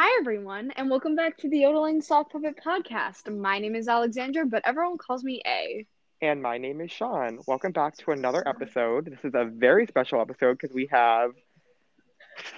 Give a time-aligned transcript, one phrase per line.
[0.00, 3.36] Hi, everyone, and welcome back to the Yodeling Soft Puppet Podcast.
[3.36, 5.84] My name is Alexandra, but everyone calls me A.
[6.22, 7.40] And my name is Sean.
[7.48, 9.06] Welcome back to another episode.
[9.06, 11.32] This is a very special episode because we have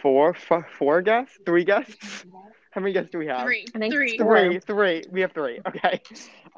[0.02, 2.26] four, f- four guests, three guests.
[2.72, 3.44] How many guests do we have?
[3.44, 3.64] Three.
[3.74, 4.18] I think Three.
[4.18, 5.04] Three, three.
[5.10, 5.60] We have three.
[5.66, 6.02] Okay.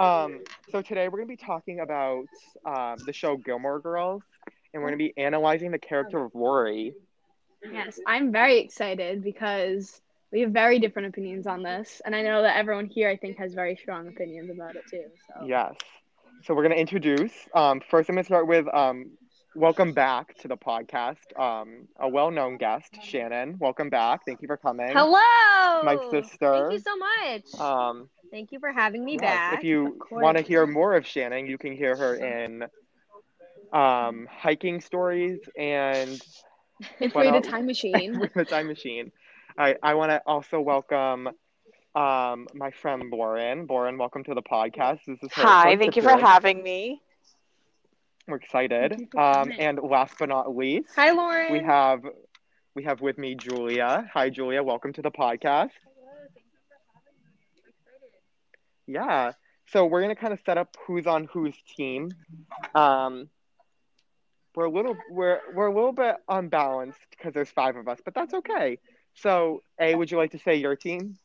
[0.01, 0.41] Um,
[0.73, 2.25] so today we're gonna be talking about
[2.67, 4.25] um, the show Gilmore Girls,
[4.75, 6.95] and we're gonna be analyzing the character of Rory.
[7.73, 10.02] Yes, I'm very excited because
[10.33, 13.39] we have very different opinions on this, and I know that everyone here, I think,
[13.39, 15.05] has very strong opinions about it too.
[15.29, 15.77] So Yes.
[16.43, 17.33] So we're gonna introduce.
[17.55, 19.11] Um, first, I'm gonna start with um,
[19.55, 21.39] welcome back to the podcast.
[21.39, 23.57] Um, a well-known guest, Shannon.
[23.59, 24.25] Welcome back.
[24.27, 24.89] Thank you for coming.
[24.93, 26.53] Hello, My sister.
[26.53, 27.61] Thank you so much.
[27.61, 29.55] Um, Thank you for having me yes, back.
[29.59, 32.65] If you want to hear more of Shannon, you can hear her in
[33.73, 36.21] um, hiking stories and
[37.01, 37.41] it's What Rate a?
[37.41, 38.29] Time Machine.
[38.35, 39.13] the time machine.
[39.59, 41.29] I, I want to also welcome
[41.95, 43.67] um, my friend Lauren.
[43.69, 45.01] Lauren, welcome to the podcast.
[45.07, 46.29] This is her Hi, thank you for appearance.
[46.29, 47.01] having me.
[48.29, 48.91] We're excited.
[48.93, 51.53] Thank you for Um, and last but not least, Hi, Lauren.
[51.53, 52.01] we have
[52.75, 54.09] we have with me Julia.
[54.15, 54.63] Hi, Julia.
[54.63, 55.71] Welcome to the podcast.
[58.87, 59.33] Yeah.
[59.69, 62.11] So we're gonna kind of set up who's on whose team.
[62.75, 63.29] Um,
[64.55, 68.15] we're a little we're we're a little bit unbalanced because there's five of us, but
[68.15, 68.79] that's okay.
[69.15, 71.19] So, A, would you like to say your team?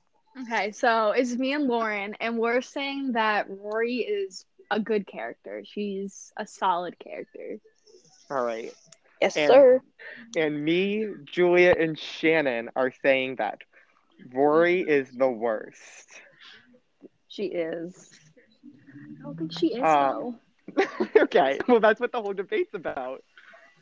[0.44, 5.64] Okay, so it's me and Lauren, and we're saying that Rory is a good character.
[5.66, 7.58] She's a solid character.
[8.30, 8.72] All right.
[9.22, 9.82] Yes, And- sir.
[10.36, 13.62] And me, Julia, and Shannon are saying that
[14.32, 16.08] Rory is the worst.
[17.28, 18.10] she is.
[19.20, 20.36] I don't think she is Uh, though.
[21.24, 23.24] okay, well that's what the whole debate's about.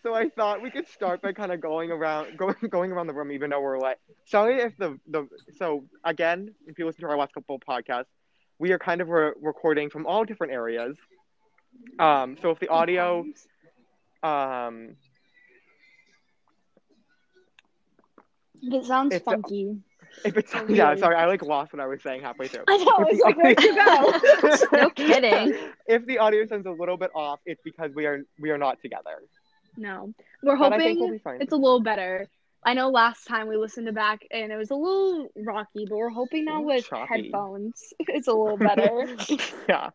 [0.06, 3.14] So I thought we could start by kind of going around, going going around the
[3.14, 7.08] room, even though we're like, sorry if the the so again, if you listen to
[7.08, 8.06] our last couple of podcasts,
[8.60, 10.96] we are kind of re- recording from all different areas.
[11.98, 13.26] Um, so if the audio,
[14.22, 14.96] um,
[18.62, 19.76] If it sounds It's a- funky.
[20.24, 21.00] if it's Oh, yeah, really?
[21.00, 22.64] sorry, I like lost what I was saying halfway through.
[22.68, 22.96] I know.
[23.00, 24.78] If It's the like where'd you go?
[24.84, 25.58] No kidding.
[25.88, 28.80] if the audio sounds a little bit off, it's because we are we are not
[28.84, 29.24] together.
[29.78, 30.14] No,
[30.44, 31.42] we're But hoping we'll be fine.
[31.42, 32.28] it's a little better.
[32.66, 35.96] I know last time we listened to back and it was a little rocky, but
[35.98, 37.24] we're hoping now with choppy.
[37.24, 39.08] headphones it's a little better.
[39.70, 39.90] yeah.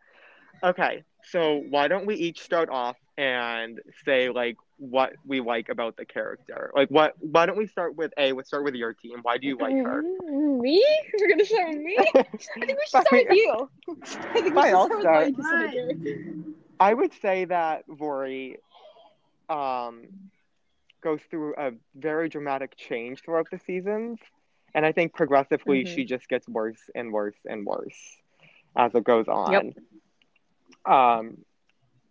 [0.62, 1.02] Okay.
[1.24, 6.04] So why don't we each start off and say like what we like about the
[6.04, 6.70] character?
[6.74, 7.14] Like what?
[7.20, 8.32] Why don't we start with A?
[8.32, 9.18] Let's start with your team.
[9.22, 10.02] Why do you like her?
[10.02, 10.84] Mm, me?
[11.20, 11.96] We're gonna start with me?
[12.14, 13.70] I think we should start with you.
[13.88, 15.84] I think we should I'll start with you to some degree.
[16.80, 18.58] I would say that Rory
[19.50, 20.08] um,
[21.02, 24.18] goes through a very dramatic change throughout the seasons,
[24.74, 25.88] and I think progressively Mhm.
[25.88, 28.22] she just gets worse and worse and worse
[28.76, 29.52] as it goes on.
[29.52, 29.74] Yep.
[30.86, 31.44] Um,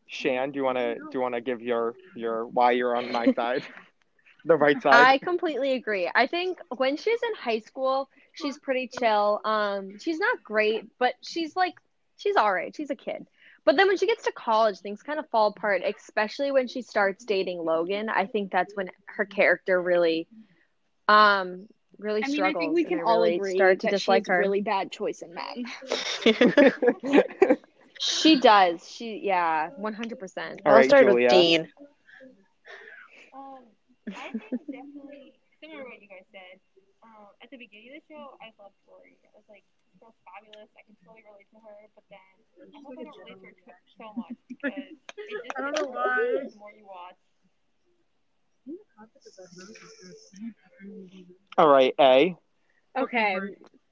[0.07, 3.11] Shan, do you want to do you want to give your your why you're on
[3.11, 3.63] my side,
[4.45, 5.11] the right side?
[5.11, 6.09] I completely agree.
[6.13, 9.41] I think when she's in high school, she's pretty chill.
[9.45, 11.75] Um, she's not great, but she's like
[12.17, 12.75] she's all right.
[12.75, 13.27] She's a kid.
[13.65, 16.81] But then when she gets to college, things kind of fall apart, especially when she
[16.81, 18.09] starts dating Logan.
[18.09, 20.27] I think that's when her character really
[21.07, 24.23] um really I mean, I think we can all really agree start to that dislike
[24.23, 24.39] she's a her.
[24.39, 25.65] really bad choice in men.
[27.99, 28.89] She does.
[28.89, 30.61] She yeah, one hundred percent.
[30.65, 31.23] All I'll right, start Julia.
[31.25, 31.67] with Dean.
[33.33, 33.63] Um,
[34.15, 36.59] I think definitely similar to what you guys said.
[37.03, 39.17] Um, at the beginning of the show, I loved Rory.
[39.23, 40.69] I was like, this girl's fabulous.
[40.75, 41.77] I can totally relate to her.
[41.95, 42.19] But then
[42.73, 45.75] I hope I don't relate to her t- so much because it just I don't
[45.75, 46.47] know why.
[46.49, 47.19] the more you watch.
[51.57, 52.35] All right, A.
[52.97, 53.37] Okay,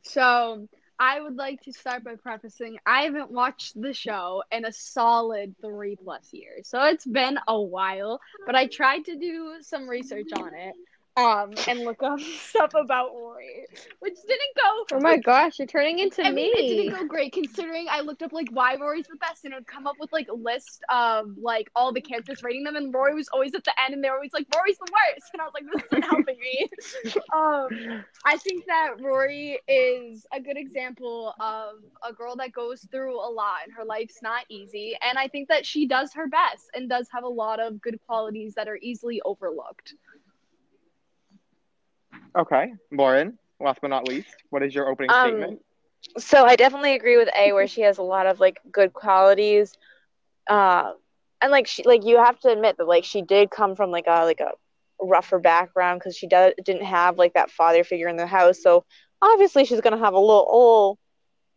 [0.03, 0.67] so
[1.00, 5.56] I would like to start by prefacing I haven't watched the show in a solid
[5.62, 6.67] three plus years.
[6.67, 10.73] So it's been a while, but I tried to do some research on it.
[11.17, 12.19] Um, and look up
[12.50, 13.66] stuff about Rory,
[14.00, 14.97] which didn't go.
[14.97, 18.22] Oh my gosh, you're turning into I mean, it didn't go great considering I looked
[18.22, 20.84] up like why Rory's the best, and it would come up with like a list
[20.90, 24.03] of like all the characters rating them, and Rory was always at the end, and
[24.03, 26.69] they were always like Rory's the worst, and I was like, this isn't helping me.
[27.34, 31.78] um, I think that Rory is a good example of
[32.08, 35.47] a girl that goes through a lot, and her life's not easy, and I think
[35.47, 38.78] that she does her best and does have a lot of good qualities that are
[38.84, 39.96] easily overlooked.
[42.37, 43.37] Okay, Lauren.
[43.59, 45.59] Last but not least, what is your opening Um, statement?
[46.17, 49.73] so I definitely agree with A, where she has a lot of like good qualities.
[50.49, 50.93] Uh,
[51.41, 54.05] and like she, like you have to admit that like she did come from like
[54.08, 54.52] a like a
[55.02, 58.61] rougher background because she does, didn't have like that father figure in the house.
[58.61, 58.84] So
[59.22, 60.99] obviously she's gonna have a little, a little,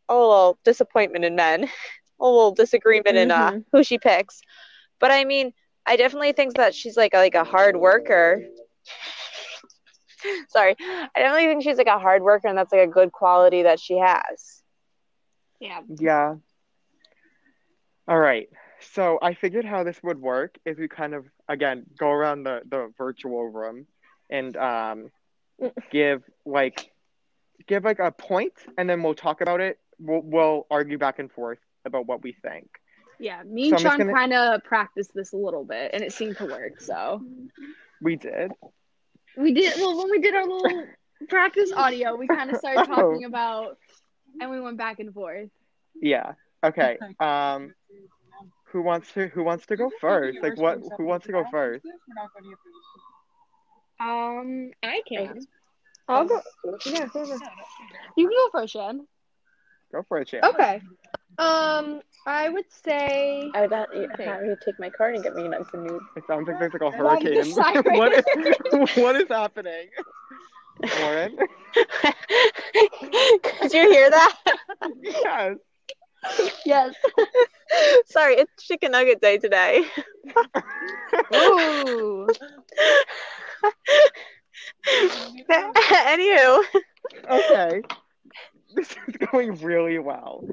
[0.09, 1.65] a little disappointment in men,
[2.21, 3.65] a little disagreement in uh, Mhm.
[3.73, 4.41] who she picks.
[5.01, 5.53] But I mean,
[5.87, 8.43] I definitely think that she's like a, like a hard worker.
[10.49, 13.63] Sorry, I definitely think she's like a hard worker, and that's like a good quality
[13.65, 14.63] that she has.
[15.61, 15.81] Yeah.
[15.99, 16.37] Yeah.
[18.09, 18.49] All right.
[18.81, 22.63] So I figured how this would work is we kind of again go around the
[22.69, 23.87] the virtual room
[24.31, 25.11] and um
[25.91, 26.91] give like
[27.67, 29.79] give like a point and then we'll talk about it.
[29.99, 32.69] We'll we'll argue back and forth about what we think.
[33.19, 33.43] Yeah.
[33.45, 36.39] Me and I'm Sean gonna- kind of practiced this a little bit, and it seemed
[36.39, 36.81] to work.
[36.81, 37.23] So
[38.01, 38.53] We did.
[39.41, 39.77] We did.
[39.77, 40.87] Well, when we did our little
[41.29, 42.95] practice audio, we kind of started Oh.
[42.95, 43.79] talking about,
[44.41, 45.49] and we went back and forth.
[46.01, 46.35] Yeah.
[46.65, 46.99] Okay.
[47.21, 47.75] Um
[48.73, 50.39] who wants to who wants to go first?
[50.43, 51.85] Like what who wants to go first?
[53.99, 55.41] Um, I can.
[56.09, 56.41] I'll go.
[56.87, 57.39] Yeah, go, go.
[58.17, 59.07] You can go first, Shan.
[59.93, 60.45] Go for it, Chan.
[60.45, 60.81] Okay.
[61.39, 63.51] Um, I would say.
[63.55, 64.33] I would have Okay.
[64.45, 66.03] you take my card and get me nice and neat.
[66.17, 67.55] It sounds like there's like a Mom, hurricane.
[67.95, 68.25] what is
[68.95, 69.89] what is happening?
[71.01, 71.37] Lauren?
[73.63, 74.37] Did you hear that?
[75.25, 75.57] yes.
[76.65, 76.95] Yes.
[78.07, 79.85] Sorry, it's chicken nugget day today.
[81.33, 82.27] Ooh.
[86.13, 86.63] Anywho,
[87.31, 87.83] Okay.
[88.75, 90.45] This is going really well.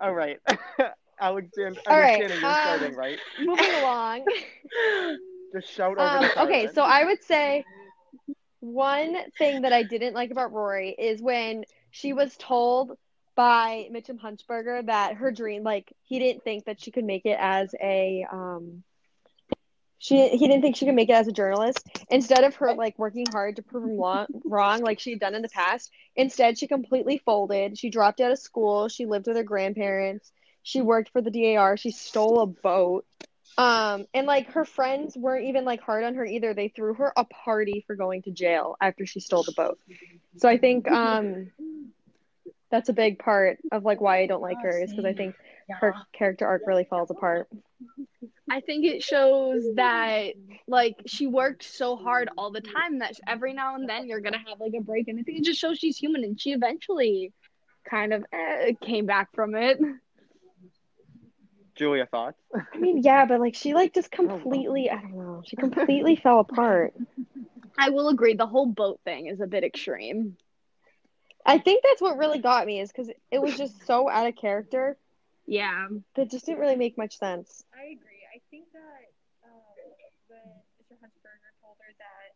[0.00, 0.38] All right.
[1.20, 3.18] Alexander, All right, Alexander, you're um, starting, right?
[3.38, 4.24] Moving along.
[5.54, 7.64] Just shout over Um, okay, so I would say
[8.60, 12.96] one thing that I didn't like about Rory is when she was told
[13.34, 17.36] by Mitchum Huntzberger that her dream, like he didn't think that she could make it
[17.38, 18.82] as a um
[20.00, 21.88] she he didn't think she could make it as a journalist.
[22.10, 25.34] Instead of her like working hard to prove him lo- wrong like she had done
[25.36, 27.78] in the past, instead she completely folded.
[27.78, 28.88] She dropped out of school.
[28.88, 30.32] She lived with her grandparents.
[30.62, 31.76] She worked for the DAR.
[31.76, 33.06] She stole a boat.
[33.58, 36.54] Um, and like her friends weren't even like hard on her either.
[36.54, 39.78] They threw her a party for going to jail after she stole the boat.
[40.38, 41.52] So I think um
[42.70, 45.34] that's a big part of like why I don't like her is because I think
[45.80, 47.48] her character arc really falls apart.
[48.50, 50.34] I think it shows that
[50.66, 54.38] like she worked so hard all the time that every now and then you're gonna
[54.38, 57.32] have like a break, and I think it just shows she's human, and she eventually
[57.88, 59.78] kind of eh, came back from it.
[61.76, 62.38] Julia, thoughts?
[62.54, 65.42] I mean, yeah, but like she like just completely I don't know.
[65.46, 66.94] She completely fell apart.
[67.78, 70.36] I will agree, the whole boat thing is a bit extreme.
[71.46, 74.36] I think that's what really got me is because it was just so out of
[74.36, 74.96] character
[75.46, 77.64] Yeah, that just didn't really make much sense.
[77.74, 78.22] I agree.
[78.30, 79.10] I think that
[79.42, 79.74] um,
[80.28, 80.46] when
[80.78, 80.94] Mr.
[81.00, 82.30] Huntzberger told her that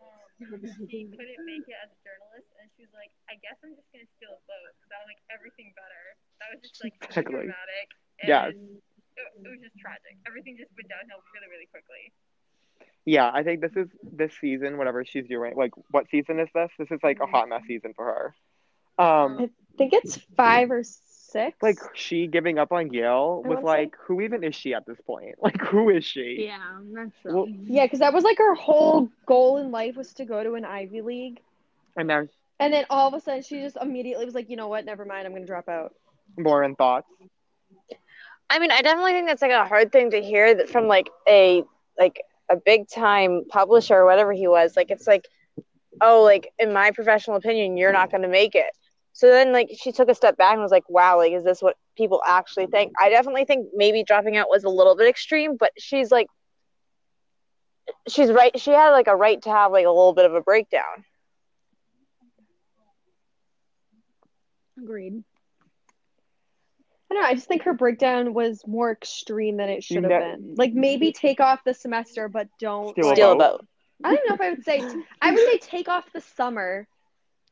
[0.00, 3.74] um, she couldn't make it as a journalist, and she was like, "I guess I'm
[3.76, 6.04] just gonna steal a boat because that'll make everything better."
[6.40, 7.44] That was just like super Exactly.
[7.50, 7.88] dramatic.
[8.22, 8.52] And Yes.
[9.16, 10.12] It, it was just tragic.
[10.28, 12.12] Everything just went downhill really, really quickly.
[13.04, 15.54] Yeah, I think this is this season, whatever she's doing.
[15.56, 16.70] Like, what season is this?
[16.78, 18.04] This is like a hot mess season for
[18.98, 19.04] her.
[19.04, 21.56] Um, I think it's five or six.
[21.62, 24.74] like she giving up on Yale I was wanna say- like, who even is she
[24.74, 25.36] at this point?
[25.40, 26.46] Like, who is she?
[26.46, 26.58] yeah,
[26.94, 30.42] that's Well, Yeah, because that was like her whole goal in life was to go
[30.42, 31.40] to an Ivy League.
[31.96, 32.26] And now,
[32.58, 35.04] And then all of a sudden she just immediately was like, you know what, never
[35.04, 35.94] mind, I'm gonna drop out.
[36.38, 37.06] Lauren, thoughts?
[38.48, 41.08] I mean, I definitely think that's like a hard thing to hear that from like
[41.28, 41.62] a
[41.98, 44.76] like a big time publisher or whatever he was.
[44.76, 45.26] Like it's like,
[46.00, 48.70] oh, like in my professional opinion, you're not going to make it.
[49.12, 51.62] So then like she took a step back and was like, wow, like is this
[51.62, 52.92] what people actually think?
[53.00, 56.26] I definitely think maybe dropping out was a little bit extreme, but she's like,
[58.08, 58.58] she's right.
[58.60, 61.04] She had like a right to have like a little bit of a breakdown.
[64.78, 65.24] agreed.
[67.10, 70.10] I don't know, I just think her breakdown was more extreme than it should have
[70.10, 70.54] ne- been.
[70.56, 73.60] Like maybe take off the semester, but don't Steal a Steal a boat.
[73.60, 73.66] boat.
[74.04, 74.82] I don't know if I would say
[75.22, 76.86] I would say take off the summer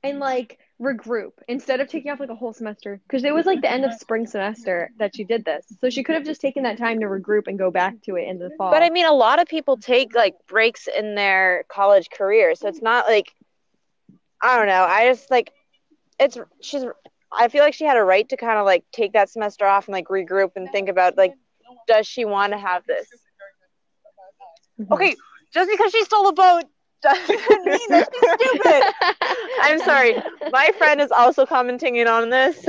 [0.02, 3.62] and like regroup instead of taking off like a whole semester because it was like
[3.62, 5.64] the end of spring semester that she did this.
[5.80, 8.28] So she could have just taken that time to regroup and go back to it
[8.28, 8.70] in the fall.
[8.70, 12.68] But I mean, a lot of people take like breaks in their college career, so
[12.68, 13.32] it's not like
[14.42, 14.84] I don't know.
[14.84, 15.52] I just like
[16.18, 16.84] it's she's.
[17.36, 19.86] I feel like she had a right to kind of like take that semester off
[19.86, 21.34] and like regroup and think about like,
[21.86, 23.06] does she want to have this?
[24.80, 24.90] Mhm.
[24.92, 25.16] Okay,
[25.52, 26.64] just because she stole a boat
[27.02, 27.28] doesn't
[27.64, 28.82] mean that she's stupid.
[29.62, 30.16] I'm sorry.
[30.50, 32.64] My friend is also commenting in on this.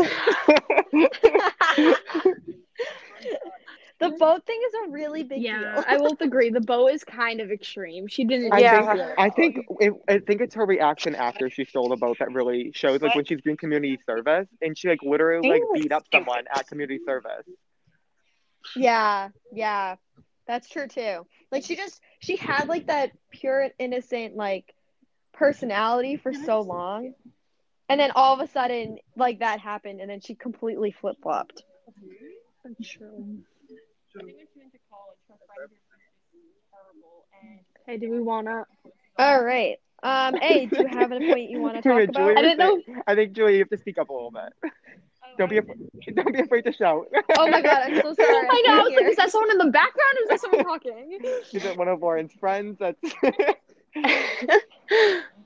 [4.06, 5.84] the The boat thing is a really big yeah, deal.
[5.88, 6.50] I will agree.
[6.50, 8.08] The bow is kind of extreme.
[8.08, 8.54] She didn't.
[8.54, 8.96] I Yeah.
[8.96, 12.32] think I think it, I think it's her reaction after she stole the boat that
[12.32, 16.06] really shows like when she's doing community service and she like literally like beat up
[16.12, 17.46] someone at community service.
[18.76, 19.96] Yeah, yeah.
[20.48, 21.26] That's true too.
[21.52, 24.74] Like she just she had like that pure innocent like
[25.34, 27.14] personality for so long.
[27.90, 31.64] And then all of a sudden like that happened and then she completely flip-flopped.
[32.84, 33.40] True.
[37.86, 38.66] Hey, do we wanna?
[39.18, 39.78] All right.
[40.04, 42.38] Um A, do you have a point you want to Wait, talk Julie, about?
[42.38, 44.54] I didn't know- I think Julie, you have to speak up a little bit.
[44.66, 44.70] oh,
[45.38, 47.08] Don't be I af- don't be afraid to shout.
[47.38, 48.30] Oh my god, I'm so sorry.
[48.36, 48.80] Oh my god!
[48.80, 51.20] I was like, is that someone in the background or is that someone talking?
[51.52, 52.78] She's at one of Lauren's friends.
[52.80, 53.00] That's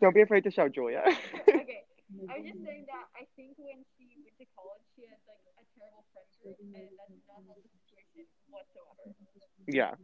[0.01, 1.01] don't be afraid to shout, Julia.
[1.05, 1.83] okay.
[2.27, 5.45] I was just saying that I think when she went to college, she had like
[5.61, 7.78] a terrible friend group, and that did not help the situation
[8.51, 9.15] whatsoever.
[9.67, 9.95] Yeah.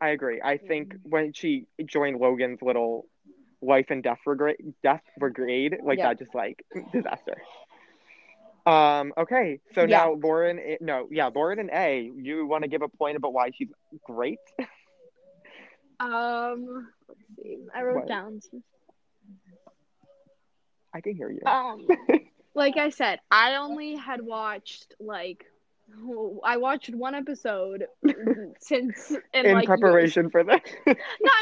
[0.00, 0.40] I agree.
[0.42, 3.06] I think when she joined Logan's little
[3.60, 7.36] life and death brigade, death brigade, like that, just like disaster.
[8.66, 9.12] Um.
[9.16, 9.60] Okay.
[9.74, 9.86] So Yeah.
[9.86, 12.10] now Lauren, eh, no, yeah, Lauren and A.
[12.14, 13.68] You want to give a point about why she's
[14.04, 14.40] great?
[16.00, 17.58] Um, let's see.
[17.74, 18.06] I wrote What?
[18.06, 18.40] down.
[18.40, 18.62] Some,
[20.94, 21.42] I can hear you.
[21.46, 21.86] um,
[22.54, 25.44] like I said, I only had watched like.
[26.44, 27.86] I watched one episode
[28.60, 30.60] since in, In like, preparation for this.
[30.86, 30.96] Not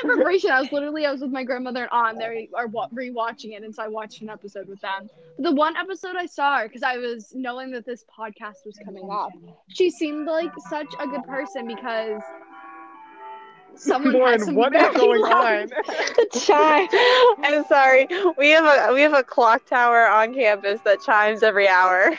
[0.04, 0.50] in preparation.
[0.50, 2.18] I was literally I was with my grandmother and aunt.
[2.18, 5.08] They are rewatching it, and so I watched an episode with them.
[5.38, 9.32] The one episode I saw because I was knowing that this podcast was coming up.
[9.68, 12.22] She seemed like such a good person because
[13.74, 15.68] someone had Lauren, some what is going loud- on?
[15.68, 16.88] The chime.
[17.44, 18.06] I'm sorry.
[18.38, 22.16] We have a we have a clock tower on campus that chimes every hour.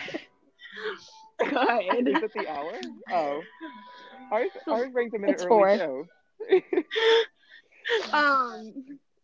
[1.42, 2.74] Is it the hour?
[3.12, 3.42] Oh.
[4.32, 5.78] Ours, ours rings a minute It's early four.
[5.78, 6.08] too.
[8.14, 8.74] Um.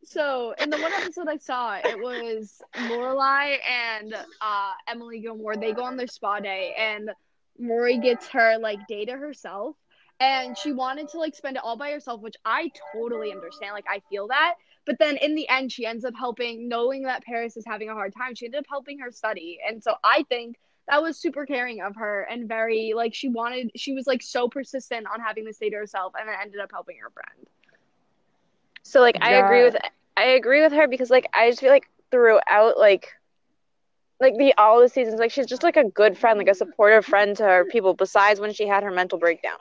[0.06, 5.56] So in the one episode I saw, it was Lorelai and uh, Emily Gilmore.
[5.56, 7.12] They go on their spa day, and
[7.60, 9.76] Rory gets her like day to herself,
[10.20, 13.74] and she wanted to like spend it all by herself, which I totally understand.
[13.74, 14.56] Like I feel that,
[14.86, 17.94] but then in the end, she ends up helping, knowing that Paris is having a
[17.94, 18.36] hard time.
[18.36, 21.96] She ended up helping her study, and so I think that was super caring of
[21.96, 23.72] her and very like she wanted.
[23.76, 26.72] She was like so persistent on having this day to herself, and then ended up
[26.72, 27.48] helping her friend.
[28.84, 29.76] So like I agree with
[30.18, 33.08] I agree with her because like I just feel like throughout like
[34.20, 37.06] like the all the seasons like she's just like a good friend like a supportive
[37.06, 39.58] friend to her people besides when she had her mental breakdown.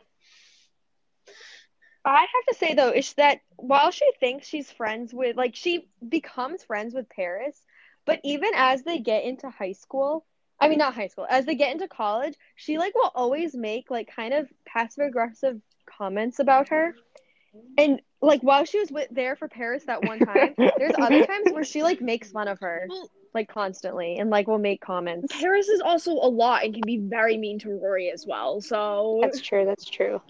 [2.05, 5.88] I have to say though, is that while she thinks she's friends with, like, she
[6.07, 7.64] becomes friends with Paris,
[8.05, 10.26] but even as they get into high school,
[10.62, 13.90] I mean, not high school, as they get into college, she like will always make
[13.90, 16.95] like kind of passive aggressive comments about her.
[17.76, 21.52] And like while she was with, there for Paris that one time, there's other times
[21.52, 22.88] where she like makes fun of her
[23.35, 25.35] like constantly and like will make comments.
[25.38, 28.61] Paris is also a lot and can be very mean to Rory as well.
[28.61, 29.64] So That's true.
[29.64, 30.21] That's true.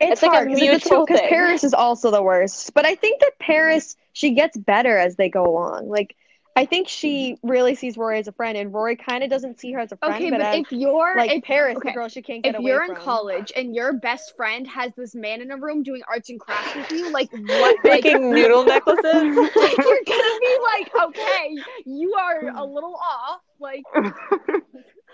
[0.00, 1.28] It's, It's like a hard mutual because thing.
[1.28, 2.74] Paris is also the worst.
[2.74, 5.88] But I think that Paris she gets better as they go along.
[5.88, 6.16] Like
[6.56, 9.72] I think she really sees Rory as a friend, and Rory kind of doesn't see
[9.72, 10.14] her as a friend.
[10.14, 12.60] okay, but, but if you're like if, Paris, okay, the girl she can't get if
[12.60, 13.02] away you're in from.
[13.02, 16.74] college and your best friend has this man in a room doing arts and crafts
[16.76, 17.76] with you, like what?
[17.84, 19.02] Like, Making noodle necklaces.
[19.04, 23.40] you're gonna be like, okay, you are a little off.
[23.58, 23.82] Like,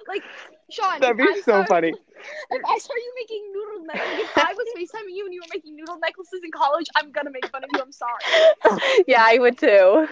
[0.09, 0.23] like
[0.71, 1.93] Sean, That'd be I so saw- funny.
[2.51, 5.49] If I saw you making noodle necklaces, if I was FaceTiming you and you were
[5.55, 7.81] making noodle necklaces in college, I'm gonna make fun of you.
[7.81, 9.03] I'm sorry.
[9.09, 10.07] yeah, I would too.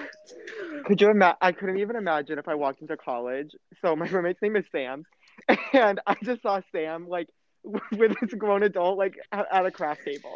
[0.86, 1.36] Could you imagine?
[1.42, 3.50] I couldn't even imagine if I walked into college.
[3.82, 5.04] So my roommate's name is Sam,
[5.74, 7.28] and I just saw Sam like
[7.62, 10.32] with this grown adult like at at a craft table.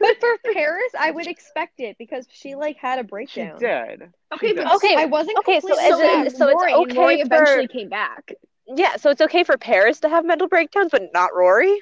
[0.00, 3.58] But for Paris, I would expect it because she like had a She breakdown.
[3.58, 4.02] did.
[4.34, 4.74] Okay, She but.
[4.76, 6.36] Okay, I wasn't okay, so completely is mad.
[6.36, 8.32] so it's Rory, and okay Rory for- eventually came back.
[8.66, 11.76] Yeah, so it's okay for Paris to have mental breakdowns, but not Rory.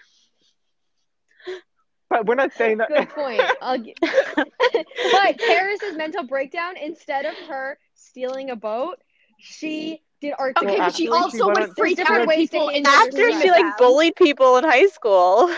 [2.09, 2.89] But we're not saying that.
[2.89, 3.41] Good point.
[3.63, 8.97] I'll gi- but Paris's mental breakdown, instead of her stealing a boat,
[9.39, 10.57] she did art.
[10.57, 12.51] Okay, Well, but she actually, she also went would on- freak There's different out ways
[12.51, 15.55] to people in After she like bullied people in high school.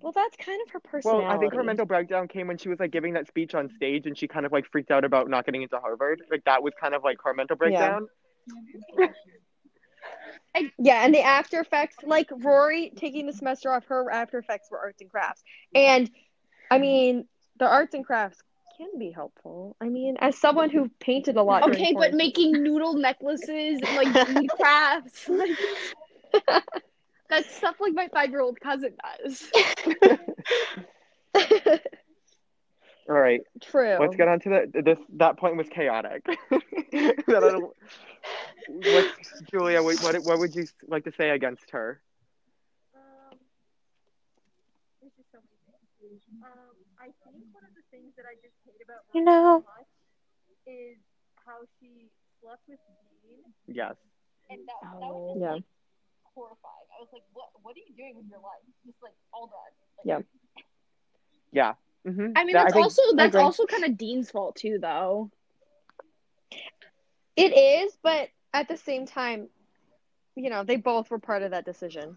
[0.00, 1.26] Well, that's kind of her personality.
[1.26, 1.36] Well.
[1.36, 4.06] I think her mental breakdown came when she was like giving that speech on stage,
[4.06, 6.22] and she kind of like freaked out about not getting into Harvard.
[6.30, 8.08] Like that was kind of like her mental breakdown.
[8.98, 11.04] Yeah, Yeah.
[11.04, 15.00] and the after effects, like Rory taking the semester off, her after effects were arts
[15.00, 15.42] and crafts.
[15.74, 16.10] And
[16.70, 17.26] I mean,
[17.58, 18.42] the arts and crafts
[18.76, 19.76] can be helpful.
[19.80, 21.62] I mean, as someone who painted a lot.
[21.70, 25.50] Okay, but making noodle necklaces and like bead crafts, like,
[27.32, 29.50] that's stuff like my five year old cousin does.
[33.08, 33.96] All right, True.
[33.98, 34.98] let's get on to the this.
[35.16, 36.24] That point was chaotic.
[36.92, 37.74] That I don't-
[39.50, 42.00] Julia, what, what what would you like to say against her?
[42.94, 43.38] Um,
[45.32, 45.38] so.
[46.42, 49.64] Um, I think one of the things that I just hate about You know.
[50.66, 50.98] is
[51.44, 52.08] how she
[52.40, 52.78] slept with
[53.22, 53.96] Dean, Yes.
[54.50, 55.52] and that that was Oh, just yeah.
[55.54, 55.64] like
[56.34, 56.86] horrifying.
[56.96, 58.62] I was like, what What are you doing with your life?
[58.86, 59.56] Just like all done.
[59.98, 60.24] Like,
[61.52, 61.74] Yeah.
[62.04, 62.10] Yeah.
[62.10, 65.30] hmm I mean, that's think, also that's also kind of Dean's fault too, though.
[67.36, 69.48] It is, but at the same time,
[70.34, 72.16] you know, they both were part of that decision.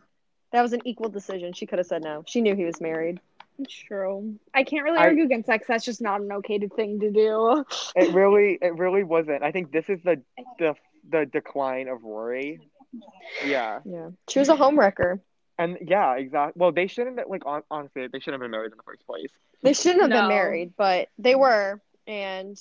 [0.52, 1.54] That was an equal decision.
[1.54, 2.24] She could have said no.
[2.28, 3.20] She knew he was married.
[3.60, 4.36] It's true.
[4.54, 7.12] I can't really I- argue against that 'cause that's just not an okay thing to
[7.12, 7.66] do.
[7.96, 9.44] it really it really wasn't.
[9.44, 10.22] I think this is the
[10.60, 10.76] the
[11.10, 12.60] the decline of Rory.
[13.46, 13.80] Yeah.
[13.86, 14.10] Yeah.
[14.30, 15.20] She was a homewrecker.
[15.58, 16.60] And yeah, exactly.
[16.60, 19.06] Well, they shouldn't have, like on, honestly, they shouldn't have been married in the first
[19.08, 19.30] place.
[19.64, 20.22] They shouldn't have No.
[20.22, 21.82] been married, but they were.
[22.08, 22.58] And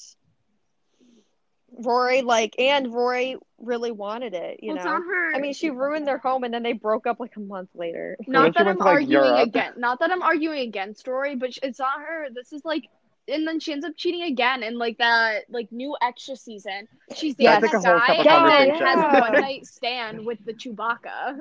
[1.77, 4.93] Rory, like, and Rory really wanted it, you Well, it's know?
[4.93, 5.35] her.
[5.35, 8.17] I mean, she ruined their home and then they broke up like a month later.
[8.29, 9.49] not that I'm to, like, arguing Europe.
[9.49, 9.79] against.
[9.79, 12.29] Not that I'm arguing against Rory, but it's not her.
[12.33, 12.85] This is like,
[13.29, 16.89] and then she ends up cheating again in like that like new extra season.
[17.15, 18.87] She's Yeah, dating that's that like a guy and then conversation.
[18.87, 21.41] has a one night stand with the Chewbacca.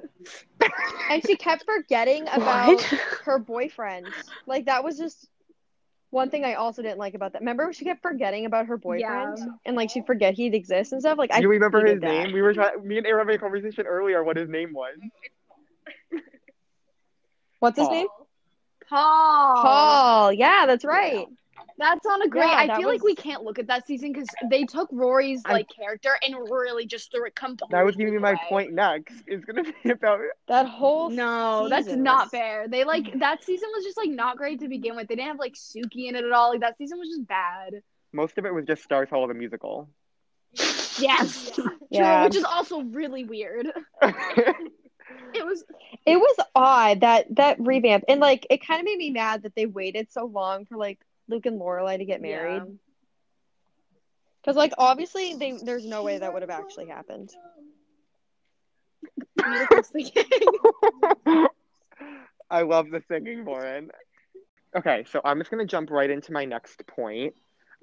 [1.10, 2.84] And she kept forgetting about
[3.26, 4.08] her boyfriend.
[4.48, 5.28] Like, that was just
[6.12, 7.42] one thing I also didn't like about that.
[7.42, 9.38] Remember, she kept forgetting about her boyfriend?
[9.38, 9.46] Yeah.
[9.66, 11.18] And like, she'd forget he'd exist and stuff.
[11.18, 12.08] Like, I you remember his that.
[12.08, 12.32] name?
[12.34, 12.86] We were trying.
[12.88, 14.24] Me and Aaron having a conversation earlier.
[14.24, 14.96] What his name was?
[17.60, 18.08] What's his name?
[18.90, 19.62] Paul.
[19.62, 20.34] Paul.
[20.34, 21.26] Yeah, that's right.
[21.78, 22.46] That's on a great.
[22.46, 25.42] Yeah, I that feel like we can't look at that season because they took Rory's
[25.46, 27.78] I- like character and really just threw it completely.
[27.78, 29.16] That was gonna be my point next.
[29.28, 30.20] It's gonna be about.
[30.48, 32.68] That whole No, that's season not fair.
[32.68, 35.08] They like that season was just like not great to begin with.
[35.08, 36.52] They didn't have like Sookie in it at all.
[36.52, 37.82] Like that season was just bad.
[38.12, 39.90] Most of it was just Stars Hollow the musical.
[41.00, 42.18] Yes, Yeah.
[42.18, 43.68] True, which is also really weird.
[45.34, 45.64] It was
[46.06, 49.56] It was odd that that revamp, and like it kind of made me mad that
[49.56, 52.64] they waited so long for like Luke and Lorelai to get married.
[52.64, 52.74] Yeah.
[54.42, 57.32] Because like obviously they there's no way that would have actually happened.
[59.44, 60.12] Beautiful singing.
[62.50, 63.90] I love the singing, Lauren.
[64.76, 67.34] Okay, so I'm just gonna jump right into my next point.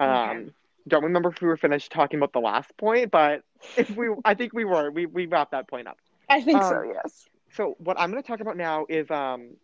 [0.00, 0.50] Um, Okay.
[0.88, 3.42] don't remember if we were finished talking about the last point, but
[3.76, 4.90] if we, I think we were.
[4.90, 5.98] We we wrapped that point up.
[6.28, 6.76] I think so.
[6.76, 7.28] Um, Yes.
[7.52, 9.56] So what I'm gonna talk about now is um,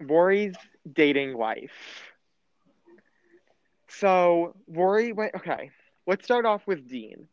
[0.00, 0.56] Rory's
[0.92, 2.13] dating life.
[3.98, 5.34] So Rory went.
[5.36, 5.70] Okay,
[6.06, 7.28] let's start off with Dean.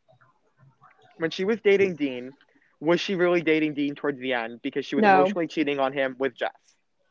[1.18, 2.32] When she was dating Dean,
[2.80, 5.20] was she really dating Dean towards the end because she was No.
[5.20, 6.52] emotionally cheating on him with Jess?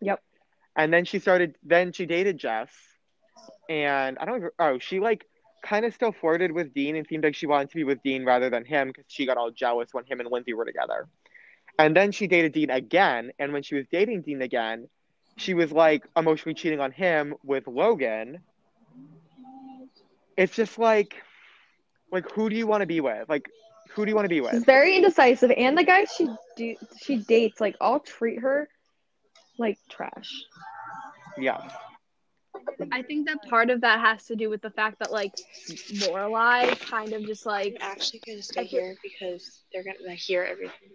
[0.01, 0.23] Yep.
[0.77, 1.57] And then she started.
[1.63, 2.71] Then she dated Jess,
[3.69, 4.45] and I don't.
[4.59, 5.27] Oh, she like
[5.63, 8.25] kind of still flirted with Dean and seemed like she wanted to be with Dean
[8.25, 11.07] rather than him because she got all jealous when him and Lindsay were together.
[11.79, 14.89] And then she dated Dean again, and when she was dating Dean again,
[15.37, 18.41] she was like emotionally cheating on him with Logan.
[20.41, 21.23] It's just like,
[22.11, 23.29] like who do you want to be with?
[23.29, 23.47] Like,
[23.91, 24.53] who do you want to be with?
[24.53, 24.67] She's with?
[24.67, 28.67] very indecisive, and the guys she do she dates like all treat her
[29.59, 30.33] like trash.
[31.37, 31.61] Yeah,
[32.91, 35.33] I think that part of that has to do with the fact that like
[35.69, 40.89] Lorelai kind of just like actually gonna stay here because they're gonna hear everything.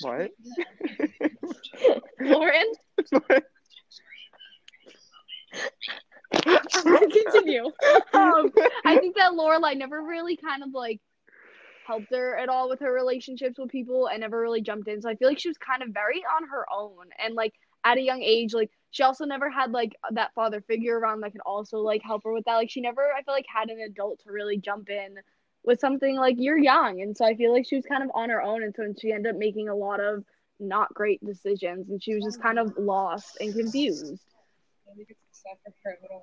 [0.00, 0.32] what?
[2.20, 2.72] Lauren.
[5.52, 7.64] I'm gonna continue.
[8.12, 8.52] Um,
[8.84, 11.00] I think that Lorelai never really kind of like
[11.86, 15.00] helped her at all with her relationships with people and never really jumped in.
[15.00, 17.96] So I feel like she was kind of very on her own and like at
[17.96, 21.40] a young age, like she also never had like that father figure around that could
[21.46, 22.56] also like help her with that.
[22.56, 25.16] Like she never I feel like had an adult to really jump in
[25.64, 27.00] with something like you're young.
[27.00, 29.12] And so I feel like she was kind of on her own and so she
[29.12, 30.24] ended up making a lot of
[30.60, 34.20] not great decisions and she was just kind of lost and confused.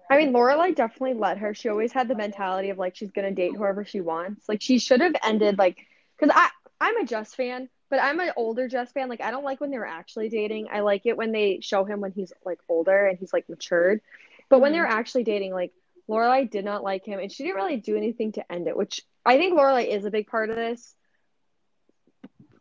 [0.10, 1.54] I mean, Lorelai definitely let her.
[1.54, 4.48] She always had the mentality of like she's gonna date whoever she wants.
[4.48, 5.86] Like she should have ended like
[6.18, 6.50] because I
[6.80, 9.10] I'm a Jess fan, but I'm an older Jess fan.
[9.10, 10.68] Like I don't like when they're actually dating.
[10.72, 14.02] I like it when they show him when he's like older and he's like matured.
[14.50, 15.00] But when they're mm-hmm.
[15.00, 15.74] actually dating, like
[16.10, 18.78] Lorelai did not like him, and she didn't really do anything to end it.
[18.78, 20.96] Which I think Lorelai is a big part of this.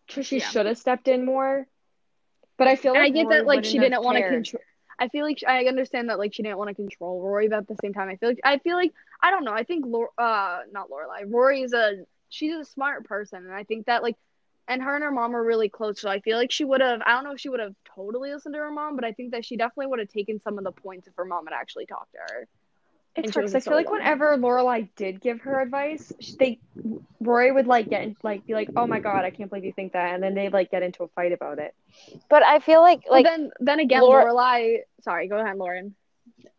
[0.08, 0.48] She Yeah.
[0.48, 1.66] should have stepped in more.
[2.56, 4.62] But I feel And like I get Rory that like she didn't want to control
[4.98, 7.68] I feel like I understand that like she didn't want to control Rory, but at
[7.68, 9.52] the same time, I feel like I feel like I don't know.
[9.52, 11.24] I think Lor- uh not Lorelai.
[11.32, 14.16] Rory is a she's a smart person, and I think that like
[14.66, 16.00] and her and her mom are really close.
[16.00, 17.02] So I feel like she would have.
[17.04, 19.32] I don't know if she would have totally listened to her mom, but I think
[19.32, 21.86] that she definitely would have taken some of the points if her mom had actually
[21.86, 22.48] talked to her.
[23.16, 23.94] It's she I feel like young.
[23.94, 26.58] whenever Lorelai did give her advice, sh- they
[27.20, 29.72] Rory would like get in, like be like, "Oh my god, I can't believe you
[29.72, 31.74] think that," and then they like get into a fight about it.
[32.28, 34.78] But I feel like like then then again, Lor- Lorelai.
[35.02, 35.94] Sorry, go ahead, Lauren.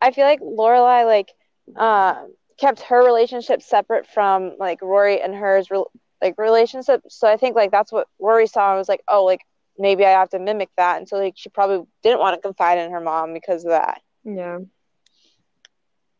[0.00, 1.32] I feel like Lorelai like
[1.76, 2.24] uh,
[2.58, 5.84] kept her relationship separate from like Rory and hers re-
[6.22, 7.02] like relationship.
[7.08, 9.42] So I think like that's what Rory saw and was like, oh, like
[9.78, 10.98] maybe I have to mimic that.
[10.98, 14.00] And so like she probably didn't want to confide in her mom because of that.
[14.24, 14.58] Yeah.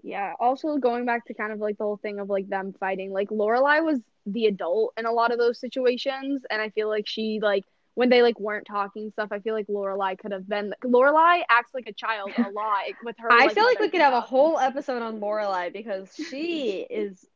[0.07, 0.35] Yeah.
[0.39, 3.29] Also, going back to kind of like the whole thing of like them fighting, like
[3.31, 7.41] Lorelai was the adult in a lot of those situations, and I feel like she
[7.43, 7.65] like
[7.95, 9.31] when they like weren't talking stuff.
[9.33, 10.73] I feel like Lorelai could have been.
[10.85, 13.33] Lorelai acts like a child a lot with her.
[13.33, 17.27] I feel like we could have a whole episode on Lorelai because she is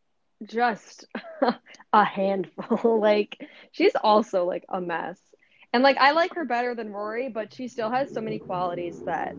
[0.45, 1.07] just
[1.93, 3.01] a handful.
[3.01, 3.37] like
[3.73, 5.19] she's also like a mess.
[5.73, 9.01] And like I like her better than Rory, but she still has so many qualities
[9.07, 9.37] that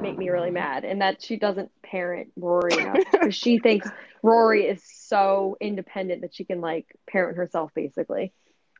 [0.00, 3.88] make me really mad and that she doesn't parent Rory enough she thinks
[4.22, 8.32] Rory is so independent that she can like parent herself basically.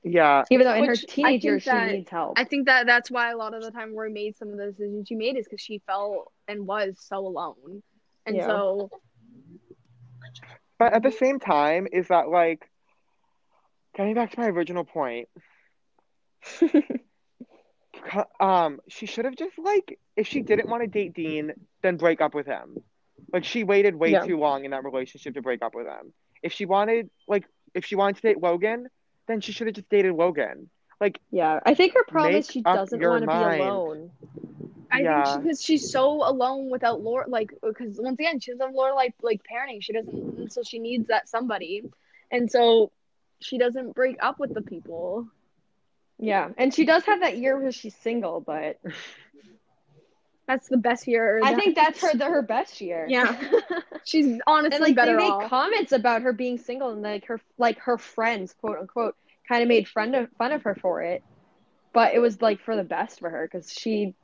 [0.02, 2.38] Yeah, Even though in her Which I teenage think years she needs help.
[2.38, 4.66] I think that that's why a lot of the time Rory made some of the
[4.66, 7.82] decisions she made is because she felt and was so alone,
[8.26, 8.46] and Yeah.
[8.46, 8.90] so
[10.78, 12.68] but at the same time, is that like
[13.96, 15.28] getting back to my original point?
[18.10, 21.52] Cu- um, she should have just like if she didn't want to date Dean,
[21.82, 22.82] then break up with him.
[23.32, 24.24] Like she waited way Yeah.
[24.26, 26.12] too long in that relationship to break up with him.
[26.42, 28.88] If she wanted like if she wanted to date Logan,
[29.28, 30.70] then she should have just dated Logan.
[31.00, 33.30] Like yeah, I think her problem is she doesn't want to mind.
[33.30, 34.10] be alone.
[34.92, 35.22] I Yeah.
[35.24, 38.94] think because she's so alone without Laura, like because once again she doesn't have Laura
[38.94, 39.82] like like parenting.
[39.82, 41.82] She doesn't, and so she needs that somebody,
[42.30, 42.92] and so
[43.40, 45.26] she doesn't break up with the people.
[46.18, 48.78] Yeah, and she does have that year where she's single, but
[50.46, 51.40] That's the best year.
[51.42, 53.06] I that- think that's her the, her best year.
[53.08, 53.36] Yeah,
[54.04, 55.48] she's honestly and like better they made off.
[55.50, 59.16] comments about her being single, and like her like her friends, quote unquote,
[59.48, 61.22] kind of made fun of fun of her for it.
[61.92, 64.14] But it was like for the best for her because she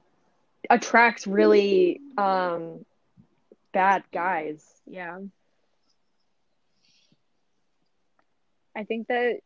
[0.68, 2.85] attracts really um
[3.72, 4.64] bad guys.
[4.87, 5.18] Yeah.
[8.76, 9.40] I think that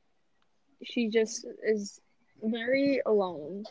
[0.83, 2.01] she just is
[2.45, 3.65] very alone.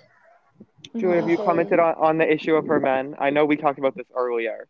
[0.98, 3.16] Julie, have you commented on, on the issue of her men?
[3.20, 4.68] I know we talked about this earlier.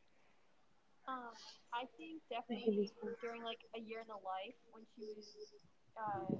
[1.07, 1.35] Um,
[1.73, 5.27] I think definitely during like a year in the life when she was
[5.99, 6.31] uh,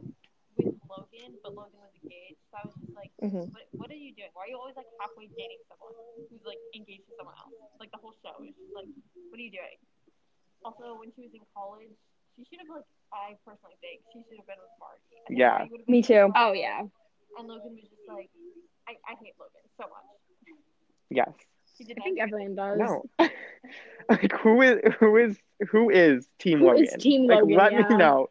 [0.55, 2.39] with Logan, but Logan was engaged.
[2.47, 3.51] So I was just like, Mhm.
[3.51, 4.31] what, what are you doing?
[4.33, 5.91] Why are you always like halfway dating someone
[6.31, 7.51] who's like engaged to someone else?
[7.79, 8.87] Like the whole show is just like,
[9.29, 9.77] what are you doing?
[10.63, 11.91] Also, when she was in college,
[12.39, 15.03] she should have like, I personally think she should have been with Marty.
[15.27, 15.67] Yeah.
[15.67, 16.31] Marty would have been Me too.
[16.39, 16.87] Oh yeah.
[17.37, 18.29] And Logan was just like,
[18.87, 20.13] I, I hate Logan so much.
[21.09, 21.29] Yes.
[21.81, 22.79] I think everyone does.
[22.79, 23.03] No.
[24.09, 25.37] like who is who is
[25.69, 26.83] who is Team Who Logan?
[26.83, 27.87] is Team like Logan, let yeah.
[27.87, 28.29] me know.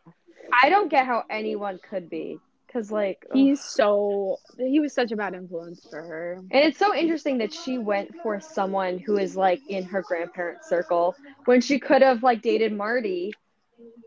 [0.63, 3.37] I don't get how anyone could be because like ugh.
[3.37, 6.35] He's so he was such a bad influence for her.
[6.51, 10.69] And it's so interesting that she went for someone who is like in her grandparents'
[10.69, 13.33] circle when she could have like dated Marty,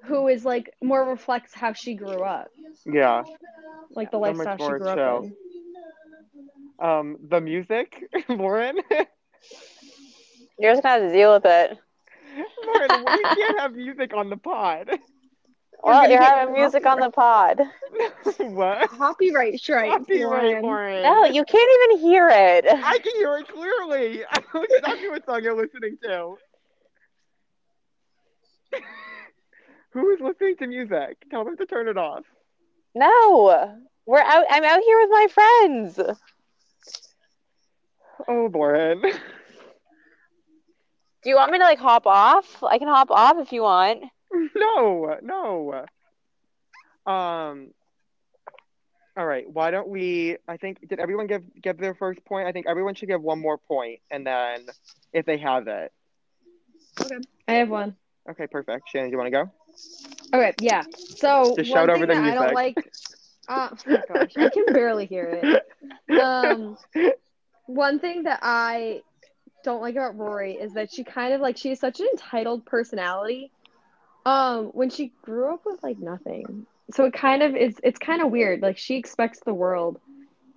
[0.03, 2.49] who is like more reflects how she grew up,
[2.85, 3.23] Yeah.
[3.91, 5.35] like the So much lifestyle she more grew up in.
[6.79, 8.77] Um the music, Lauren.
[10.57, 11.77] You're just gonna have to deal with it.
[12.65, 14.89] Lauren, we can't have music on the pod.
[15.83, 17.61] Well, you're having music on the pod.
[18.37, 18.89] what?
[18.89, 19.91] Copyright strike.
[19.91, 20.63] Copyright, Lauren.
[20.63, 21.03] Lauren.
[21.03, 22.65] No, you can't even hear it.
[22.67, 24.23] I can hear it clearly.
[24.25, 26.37] I know exactly what song you're listening to.
[29.95, 31.23] Who is listening to music?
[31.31, 32.25] Tell them to turn it off.
[32.93, 34.43] No, we're out.
[34.49, 35.97] I'm out here with my friends.
[38.27, 39.01] Oh, Lauren.
[41.23, 42.61] Do you want me to like hop off?
[42.61, 44.03] I can hop off if you want.
[44.53, 45.85] no, no.
[47.09, 47.71] Um.
[49.15, 49.49] All right.
[49.49, 50.35] Why don't we?
[50.45, 52.49] I think did everyone give give their first point?
[52.49, 54.65] I think everyone should give one more point, and then
[55.13, 55.93] if they have it.
[56.99, 57.15] Okay.
[57.47, 57.95] I have one.
[58.29, 58.89] Okay, perfect.
[58.89, 59.49] Shannon, do you want to go?
[60.33, 60.83] Okay, yeah.
[61.15, 62.91] So Just one shout thing over the that I don't like.
[63.47, 65.51] Uh, oh my gosh, I can barely hear it.
[66.19, 66.77] Um,
[67.65, 69.01] one thing that I
[69.63, 72.65] don't like about Rory is that she kind of like she has such an entitled
[72.65, 73.51] personality.
[74.25, 77.75] Um, when she grew up with like nothing, so it kind of is.
[77.83, 78.61] It's kind of weird.
[78.61, 79.99] Like she expects the world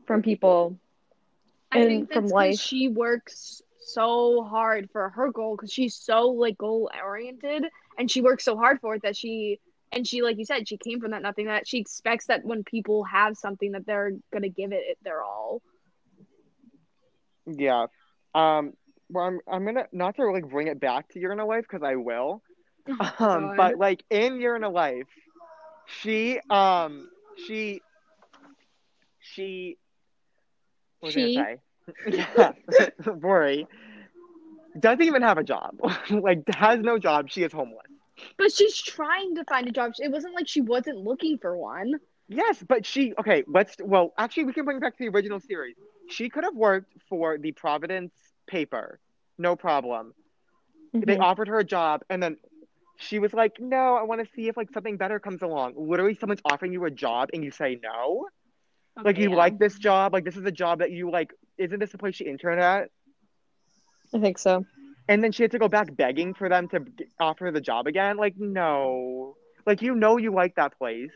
[0.06, 0.78] from people
[1.70, 2.58] I and think from that's 'cause life.
[2.58, 3.62] she works
[3.94, 7.64] so hard for her goal because she's so like goal oriented
[7.98, 9.58] and she works so hard for it that she
[9.92, 12.62] and she like you said she came from that nothing that she expects that when
[12.64, 15.62] people have something that they're gonna give it their all.
[17.46, 17.86] Yeah.
[18.34, 18.72] Um.
[19.10, 21.64] Well, I'm I'm gonna not to like bring it back to Year in a Life
[21.68, 22.42] because I will.
[23.20, 23.52] Um.
[23.56, 23.56] God.
[23.56, 25.08] But like in Year in a Life,
[25.86, 27.08] she um
[27.46, 27.80] she
[29.20, 29.78] she.
[31.00, 31.60] What was I gonna say?
[32.06, 32.52] Yeah,
[33.06, 33.66] Rory
[34.78, 35.78] doesn't even have a job.
[36.10, 37.30] like has no job.
[37.30, 37.86] She is homeless.
[38.38, 39.92] But she's trying to find a job.
[39.98, 42.00] It wasn't like she wasn't looking for one.
[42.28, 43.44] Yes, but she okay.
[43.46, 45.76] Let's well, actually, we can bring it back to the original series.
[46.06, 48.12] She could have worked for the Providence
[48.48, 49.00] paper,
[49.38, 50.14] no problem.
[51.02, 51.18] They Mhm.
[51.18, 52.36] offered her a job, and then
[52.96, 56.14] she was like, "No, I want to see if like something better comes along." Literally,
[56.14, 58.28] someone's offering you a job, and you say no.
[59.04, 59.36] Like you Yeah.
[59.36, 61.32] like this job, like this is a job that you like.
[61.58, 62.90] Isn't this the place she interned at?
[64.14, 64.64] I think so.
[65.08, 66.84] And then she had to go back begging for them to
[67.18, 68.16] offer her the job again.
[68.16, 71.10] Like no, like you know you like that place.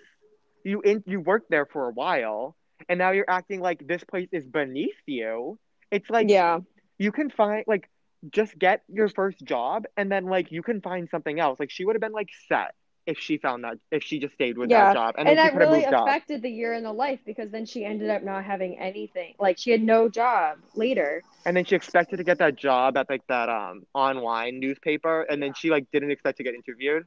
[0.64, 2.56] You in you worked there for a while,
[2.88, 5.58] and now you're acting like this place is beneath you.
[5.90, 6.60] It's like yeah.
[6.98, 7.90] you can find like
[8.30, 11.60] just get your first job, and then like you can find something else.
[11.60, 12.74] Like she would have been like set
[13.06, 15.38] if she found that if she just stayed with Yeah, that job, and, And then
[15.38, 16.04] that could really moved up.
[16.06, 19.34] affected the year in the life because then she ended up not having anything.
[19.38, 21.22] Like she had no job later.
[21.44, 25.42] And then she expected to get that job at like that um online newspaper, and
[25.42, 27.04] then she like didn't expect to get interviewed.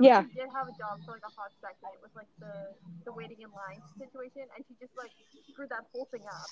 [0.00, 0.24] Yeah.
[0.24, 1.90] She did have a job for like a hot second.
[1.94, 5.12] It was like the the waiting in line situation, and she just like
[5.52, 6.50] screwed that whole thing up.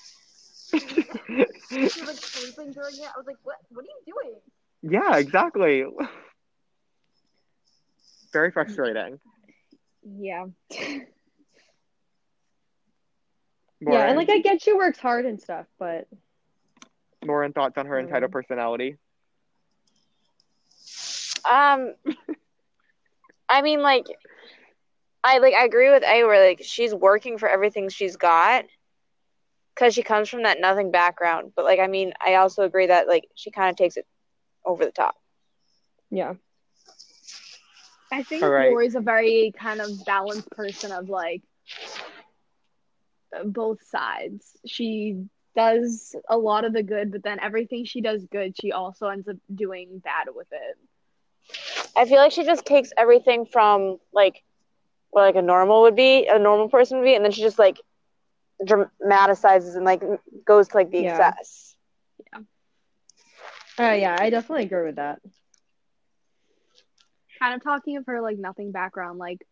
[1.91, 3.09] She was like sleeping during it.
[3.13, 3.57] I was like, what?
[3.69, 4.39] What are you doing?
[4.81, 5.83] yeah, exactly.
[8.33, 9.19] Very frustrating.
[10.03, 10.45] Yeah.
[13.85, 16.07] Yeah, and like I get she works hard and stuff, but
[17.23, 18.01] Lauren, thoughts on her Mm.
[18.01, 18.97] entitled personality?
[21.49, 21.93] Um,
[23.49, 24.05] I mean, like,
[25.23, 28.65] I like I agree with A where like she's working for everything she's got
[29.75, 31.53] because she comes from that nothing background.
[31.55, 34.05] But like, I mean, I also agree that like she kind of takes it
[34.65, 35.15] over the top.
[36.11, 36.35] yeah.
[38.11, 38.69] I think All right.
[38.69, 41.43] Lori's a very kind of balanced person of like
[43.45, 44.57] both sides.
[44.65, 49.07] She does a lot of the good, but then everything she does good, she also
[49.07, 50.77] ends up doing bad with it.
[51.95, 54.43] I feel like she just takes everything from like
[55.11, 57.59] what like a normal would be, a normal person would be, and then she just
[57.59, 57.79] like
[58.65, 60.01] dramatizes and like
[60.45, 60.99] goes to like the Yeah.
[60.99, 61.75] excess.
[62.33, 62.39] Yeah.
[63.79, 65.19] Uh, yeah, I definitely agree with that.
[67.39, 69.45] Kind of talking of her like nothing background, like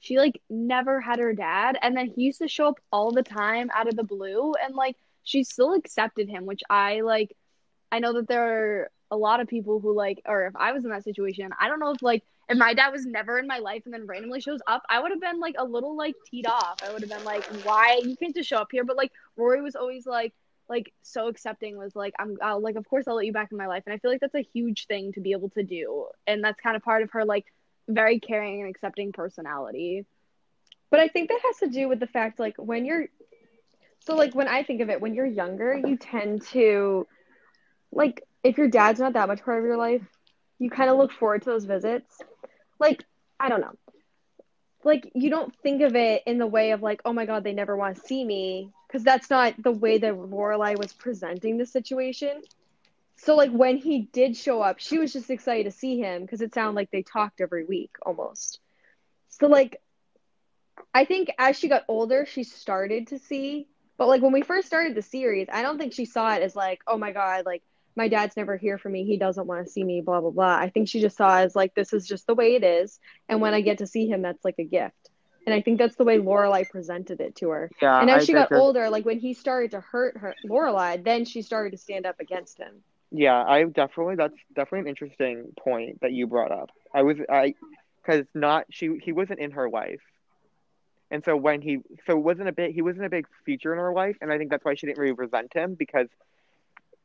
[0.00, 3.22] she like never had her dad, and then he used to show up all the
[3.22, 7.36] time out of the blue, and like she still accepted him, which I like.
[7.90, 8.42] I know that there
[8.82, 11.68] are a lot of people who like, or if I was in that situation, I
[11.68, 14.40] don't know if like if my dad was never in my life and then randomly
[14.40, 16.80] shows up, I would have been like a little like teed off.
[16.86, 18.84] I would have been like, why you can't just show up here?
[18.84, 20.32] But like Rory was always like
[20.68, 23.58] like so accepting was like I'm I'll, like of course I'll let you back in
[23.58, 26.06] my life and I feel like that's a huge thing to be able to do
[26.26, 27.46] and that's kind of part of her like
[27.88, 30.04] very caring and accepting personality.
[30.90, 33.06] But I think that has to do with the fact like when you're
[34.00, 37.06] so like when I think of it, when you're younger, you tend to
[37.92, 40.02] like if your dad's not that much part of your life,
[40.58, 42.18] you kind of look forward to those visits.
[42.78, 43.04] Like,
[43.40, 43.74] I don't know.
[44.84, 47.52] Like you don't think of it in the way of like, oh my god, they
[47.52, 51.66] never want to see me, because that's not the way that Lorelai was presenting the
[51.66, 52.42] situation.
[53.16, 56.40] So like when he did show up, she was just excited to see him because
[56.40, 58.60] it sounded like they talked every week almost.
[59.28, 59.80] So like
[60.94, 63.66] I think as she got older, she started to see.
[63.98, 66.54] But like when we first started the series, I don't think she saw it as
[66.54, 67.62] like, oh my god, like
[67.96, 69.04] my dad's never here for me.
[69.04, 70.56] He doesn't want to see me, blah blah blah.
[70.56, 73.00] I think she just saw it as like this is just the way it is,
[73.28, 75.05] and when I get to see him, that's like a gift.
[75.46, 77.70] And I think that's the way Lorelai presented it to her.
[77.80, 80.34] Yeah, and as I she got that- older, like when he started to hurt her
[80.44, 82.82] Lorelai, then she started to stand up against him.
[83.12, 86.70] Yeah, I definitely that's definitely an interesting point that you brought up.
[86.92, 87.54] I was I
[88.04, 90.02] because not she he wasn't in her life,
[91.12, 93.78] and so when he so it wasn't a bit he wasn't a big feature in
[93.78, 96.08] her life, and I think that's why she didn't really resent him because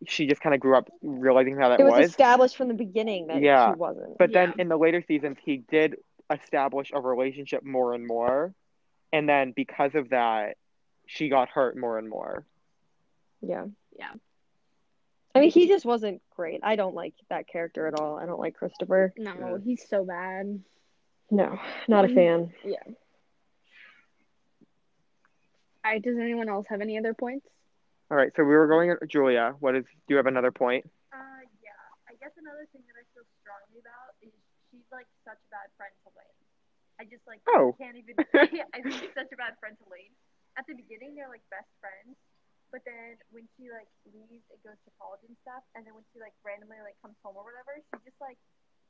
[0.07, 2.09] she just kind of grew up realizing how that It was, was.
[2.09, 4.17] established from the beginning that Yeah, he wasn't.
[4.17, 5.97] But then in the later seasons, he did
[6.31, 8.53] establish a relationship more and more,
[9.13, 10.57] and then because of that,
[11.07, 12.45] she got hurt more and more.
[13.41, 13.65] Yeah.
[13.97, 14.11] Yeah.
[15.33, 16.59] I mean, he just wasn't great.
[16.63, 18.17] I don't like that character at all.
[18.17, 19.13] I don't like Christopher.
[19.17, 19.57] No, Yeah.
[19.63, 20.61] he's so bad.
[21.29, 22.53] No, not a fan.
[22.65, 22.83] Yeah.
[25.83, 27.47] All right, does anyone else have any other points?
[28.11, 28.91] All right, so we were going.
[28.91, 29.85] At Julia, what is?
[29.85, 30.83] Do you have another point?
[31.13, 31.17] Uh,
[31.63, 31.71] yeah.
[32.09, 34.29] I guess another thing that I feel strongly about is
[34.69, 36.39] she's like such a bad friend to Lane.
[36.99, 37.73] I just like Oh.
[37.81, 38.15] can't even.
[38.75, 40.13] I think she's such a bad friend to Lane.
[40.59, 42.13] At the beginning, they're like best friends,
[42.69, 46.03] but then when she like leaves and goes to college and stuff, and then when
[46.11, 48.37] she like randomly like comes home or whatever, she just like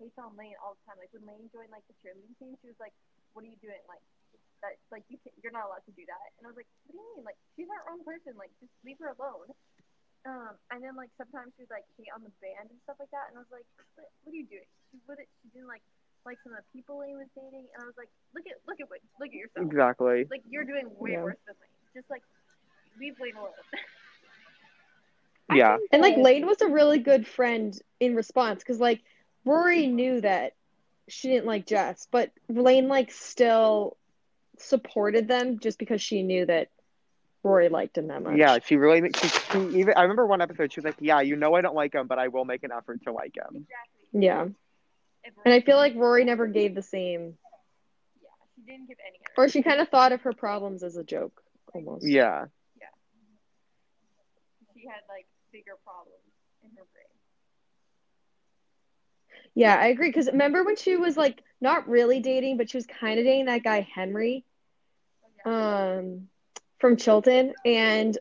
[0.02, 0.98] hates on Lane all the time.
[0.98, 2.92] Like when Lane joined like the cheerleading team, she was like,
[3.38, 3.80] "What are you doing?
[3.86, 4.02] Like
[4.66, 4.76] that?
[4.90, 7.00] Like you can, you're not allowed to do that." And I was like, "What do
[7.00, 7.24] you mean?
[7.24, 8.34] Like she's our own person.
[8.36, 9.54] Like just leave her alone."
[10.22, 13.10] Um, and then like sometimes she would like hate on the band and stuff like
[13.10, 13.66] that, and I was like,
[13.98, 15.26] "What, what are you doing?" She wouldn't.
[15.42, 15.82] She didn't like
[16.26, 18.78] like some of the people Lane was dating, and I was like, "Look at look
[18.78, 19.66] at what look at yourself.
[19.66, 20.30] Exactly.
[20.30, 21.26] Like you're doing way Yeah.
[21.26, 21.78] worse than Lane.
[21.98, 22.22] Just like
[23.02, 23.58] leave Lane alone."
[25.54, 25.78] Yeah.
[25.92, 29.02] And like Lane was a really good friend in response because like
[29.44, 30.54] Rory knew that
[31.08, 33.98] she didn't like Jess, but Lane like still
[34.58, 36.70] supported them just because she knew that
[37.44, 38.38] Rory liked him that much.
[38.38, 39.10] Yeah, she really.
[39.20, 39.94] She, she even.
[39.96, 40.72] I remember one episode.
[40.72, 42.72] She was like, "Yeah, you know, I don't like him, but I will make an
[42.72, 44.22] effort to like him." exactly.
[44.22, 44.48] Yeah.
[45.46, 47.38] And I feel like Rory never gave the same,
[48.22, 49.20] yeah, she didn't give any.
[49.38, 51.42] or she kind of thought of her problems as a joke
[51.74, 52.08] almost.
[52.08, 52.46] Yeah.
[52.80, 52.88] Yeah.
[54.74, 56.24] She had like bigger problems
[56.64, 57.06] in her brain.
[59.54, 60.10] Yeah, I agree.
[60.10, 63.46] Because remember when she was like not really dating, but she was kind of dating
[63.46, 64.44] that guy Henry,
[65.46, 65.98] So, yeah.
[66.00, 66.28] um,
[66.82, 68.18] from Chilton, and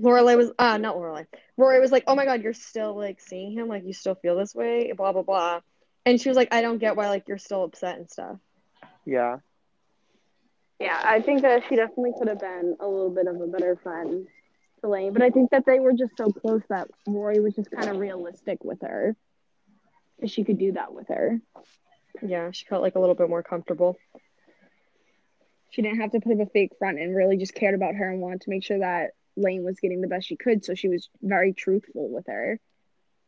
[0.00, 1.26] Lorelai was uh not Lorelai.
[1.56, 4.36] Rory was like, "Oh my God, you're still like seeing him, like you still feel
[4.36, 5.60] this way, blah blah blah,"
[6.06, 8.38] and she was like, "I don't get why like you're still upset and stuff."
[9.04, 9.38] Yeah.
[10.80, 13.76] Yeah, I think that she definitely could have been a little bit of a better
[13.76, 14.26] friend
[14.80, 17.70] to Lane, but I think that they were just so close that Rory was just
[17.70, 19.14] kind of realistic with her.
[20.20, 21.40] That she could do that with her.
[22.20, 23.96] Yeah, she felt like a little bit more comfortable.
[25.72, 28.10] She didn't have to put up a fake front and really just cared about her
[28.10, 30.64] and wanted to make sure that Lane was getting the best she could.
[30.64, 32.60] So she was very truthful with her.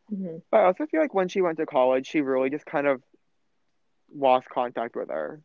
[0.08, 2.86] hmm But I also feel like when she went to college, she really just kind
[2.86, 3.02] of
[4.14, 5.40] lost contact with her.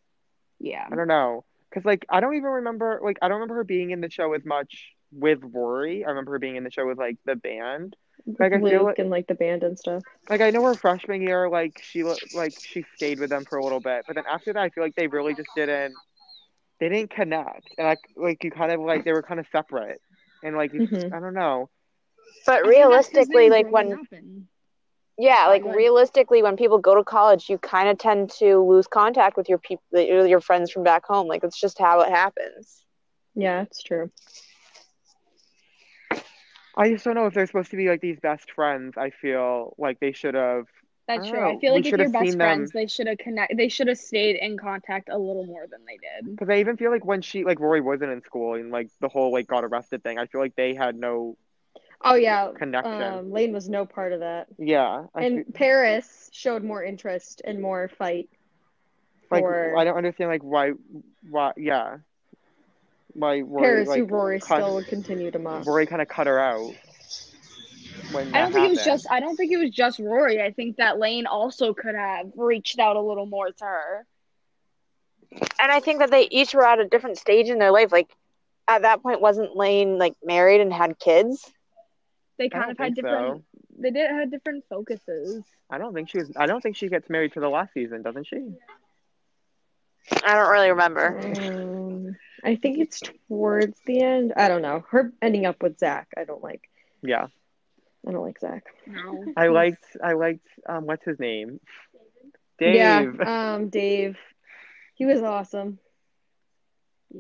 [0.59, 0.85] Yeah.
[0.91, 1.45] I don't know.
[1.69, 4.33] Because, like, I don't even remember, like, I don't remember her being in the show
[4.33, 6.03] as much with Rory.
[6.03, 7.95] I remember her being in the show with, like, the band.
[8.39, 10.03] Like, I feel like, and like the band and stuff.
[10.29, 13.57] like, I know her freshman year, like, she, lo- like, she stayed with them for
[13.57, 14.03] a little bit.
[14.07, 15.95] But then after that, I feel like they really just didn't,
[16.79, 17.69] they didn't connect.
[17.77, 20.01] And, like, like you kind of, like, they were kind of separate.
[20.43, 21.13] And, like, you- Mhm.
[21.13, 21.69] I don't know.
[22.45, 24.47] But I think that's 'cause they realistically, like when up and-
[25.17, 28.87] yeah, like Like- realistically, when people go to college, you kind of tend to lose
[28.87, 31.27] contact with your people, your friends from back home.
[31.27, 32.85] Like it's just how it happens.
[33.35, 34.09] Yeah, it's true.
[36.77, 38.93] I just don't know if they're supposed to be, like, these best friends.
[38.97, 40.65] I feel like they should have,
[41.09, 41.39] That's true.
[41.39, 41.59] I know.
[41.59, 43.57] feel like if you're best seen them- friends, they should have connect.
[43.57, 46.29] They should have stayed in contact a little more than they did.
[46.35, 49.07] Because I even feel like when she, like, Rory wasn't in school and, like, the
[49.09, 51.35] whole, like, got arrested thing, I feel like they had no
[52.01, 53.01] Oh yeah, connection.
[53.01, 54.47] um, Lane was no part of that.
[54.59, 55.07] Yeah.
[55.15, 58.29] I And Paris showed more interest and more fight
[59.31, 60.73] like, for I don't understand, like, why,
[61.27, 61.97] why, yeah.
[63.13, 65.65] Why Rory, Paris, who Rory cut- still would continue to mock.
[65.65, 66.71] Rory kind of cut her out
[68.11, 69.07] when I don't that think it was just.
[69.09, 70.41] I don't think it was just Rory.
[70.41, 74.05] I think that Lane also could have reached out a little more to her.
[75.31, 77.91] And I think that they each were at a different stage in their life.
[77.91, 78.09] Like
[78.67, 81.49] at that point, wasn't Lane like married and had kids?
[82.37, 83.43] They kind of had different.
[83.43, 83.43] so.
[83.77, 85.43] They did have different focuses.
[85.69, 86.31] I don't think she was.
[86.35, 88.37] I don't think she gets married to the last season, doesn't she?
[90.23, 91.19] I don't really remember.
[91.39, 94.33] Um, I think it's towards the end.
[94.35, 94.83] I don't know.
[94.89, 96.07] Her ending up with Zach.
[96.17, 96.69] I don't like.
[97.03, 97.27] Yeah.
[98.07, 98.63] I don't like Zach.
[98.87, 99.25] No.
[99.35, 99.85] I liked.
[100.03, 100.47] I liked.
[100.67, 101.59] Um, what's his name?
[102.57, 102.75] Dave.
[102.75, 103.53] Yeah.
[103.55, 104.17] Um, Dave.
[104.95, 105.79] He was awesome.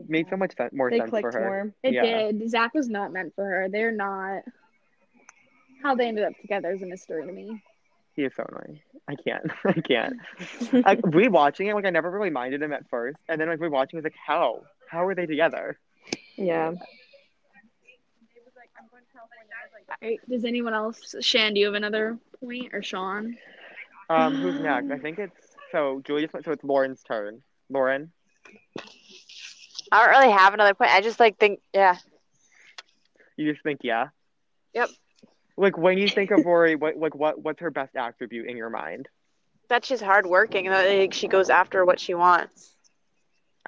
[0.07, 1.41] Made so much sen- more They sense for clicked her.
[1.41, 1.73] more.
[1.83, 2.03] It Yeah.
[2.31, 2.49] did.
[2.49, 3.69] Zach was not meant for her.
[3.69, 4.43] They're not.
[5.83, 7.61] How they ended up together is a mystery to me.
[8.15, 8.81] He is so annoying.
[9.07, 9.49] I can't.
[9.65, 10.15] I can't.
[10.85, 13.93] like rewatching it, like I never really minded him at first, and then like rewatching,
[13.93, 14.63] it was like, how?
[14.89, 15.79] How are they together?
[16.35, 16.69] Yeah.
[16.71, 16.75] It
[18.45, 19.47] was like, I'm going to California.
[19.55, 20.19] I was like, Right.
[20.29, 21.15] Does anyone else?
[21.21, 23.37] Shan, do you have another point or Sean?
[24.09, 24.91] Um, who's next?
[24.91, 26.45] I think it's so Julie went.
[26.45, 27.41] So it's Lauren's turn.
[27.69, 28.11] Lauren.
[29.91, 30.91] I don't really have another point.
[30.91, 31.97] I just like think, yeah,
[33.37, 34.09] You just think, yeah.
[34.73, 34.89] Yep.
[35.57, 38.69] Like when you think of Rory, what like what what's her best attribute in your
[38.69, 39.07] mind?
[39.69, 42.73] that she's hardworking and that like, she goes after what she wants.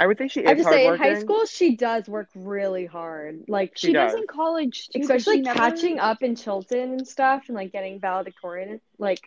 [0.01, 2.27] I would say she is I have to say, in high school, she does work
[2.33, 3.43] really hard.
[3.47, 4.13] Like, She She, does.
[4.13, 4.21] does.
[4.21, 4.99] in college too.
[4.99, 8.81] but especially she never- catching up in Chilton and stuff, and like getting valedictorian.
[8.97, 9.19] Like,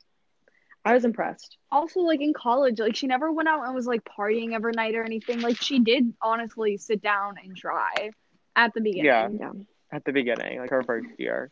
[0.85, 1.57] I was impressed.
[1.71, 4.95] Also, like in college, like she never went out and was like partying every night
[4.97, 5.41] or anything.
[5.41, 8.11] Like she did honestly sit down and try
[8.57, 9.05] at the beginning.
[9.07, 9.29] Yeah.
[9.39, 9.53] Yeah.
[9.93, 11.51] at the beginning, like her first year.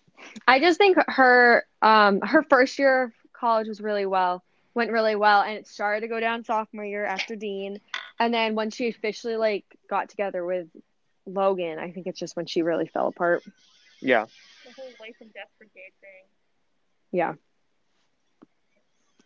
[0.49, 4.43] I just think her um her first year of college was really well
[4.75, 7.79] went really well and it started to go down sophomore year after Dean
[8.25, 10.69] and then when she officially like got together with
[11.27, 13.43] Logan I think it's just when she really fell apart.
[14.01, 14.27] Yeah.
[14.67, 16.27] The whole life and death brigade thing.
[17.13, 17.35] Yeah.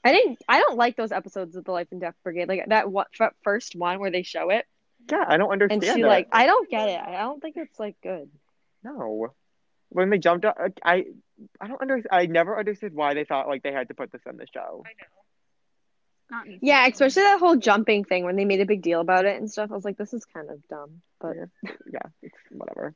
[0.04, 2.90] I didn't I don't like those episodes of the Life and Death Brigade like that
[2.90, 4.64] what f- first one where they show it
[5.10, 5.82] Yeah, I don't understand.
[5.82, 6.08] and understand she that.
[6.08, 7.00] like I don't get it.
[7.00, 8.28] I don't think it's like good.
[8.84, 9.34] No.
[9.88, 11.04] When they jumped up, I
[11.60, 12.08] I don't understand.
[12.12, 14.82] I never understood why they thought like they had to put this in the show.
[14.84, 15.25] I know.
[16.30, 16.46] Not.
[16.60, 19.50] Yeah, especially that whole jumping thing when they made a big deal about it and
[19.50, 19.70] stuff.
[19.70, 21.02] I was like, this is kind of dumb.
[21.20, 21.36] But
[21.92, 22.94] Yeah, it's whatever.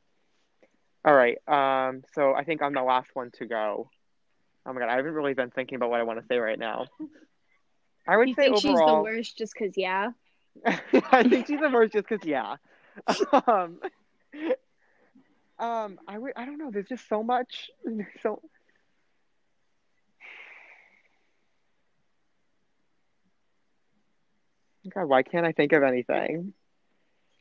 [1.04, 1.38] All right.
[1.46, 2.02] Um.
[2.14, 3.88] So I think I'm the last one to go.
[4.66, 6.58] Oh my god, I haven't really been thinking about what I want to say right
[6.58, 6.86] now.
[8.06, 10.10] I would You say think she's the overall, worst just because, yeah?
[10.66, 12.56] I think she's the worst just because yeah.
[13.46, 13.80] Um.
[15.58, 15.98] Um.
[16.08, 16.32] I would.
[16.36, 16.70] I don't know.
[16.70, 17.70] There's just so much.
[18.22, 18.40] So.
[24.88, 26.54] God, why can't I think of anything?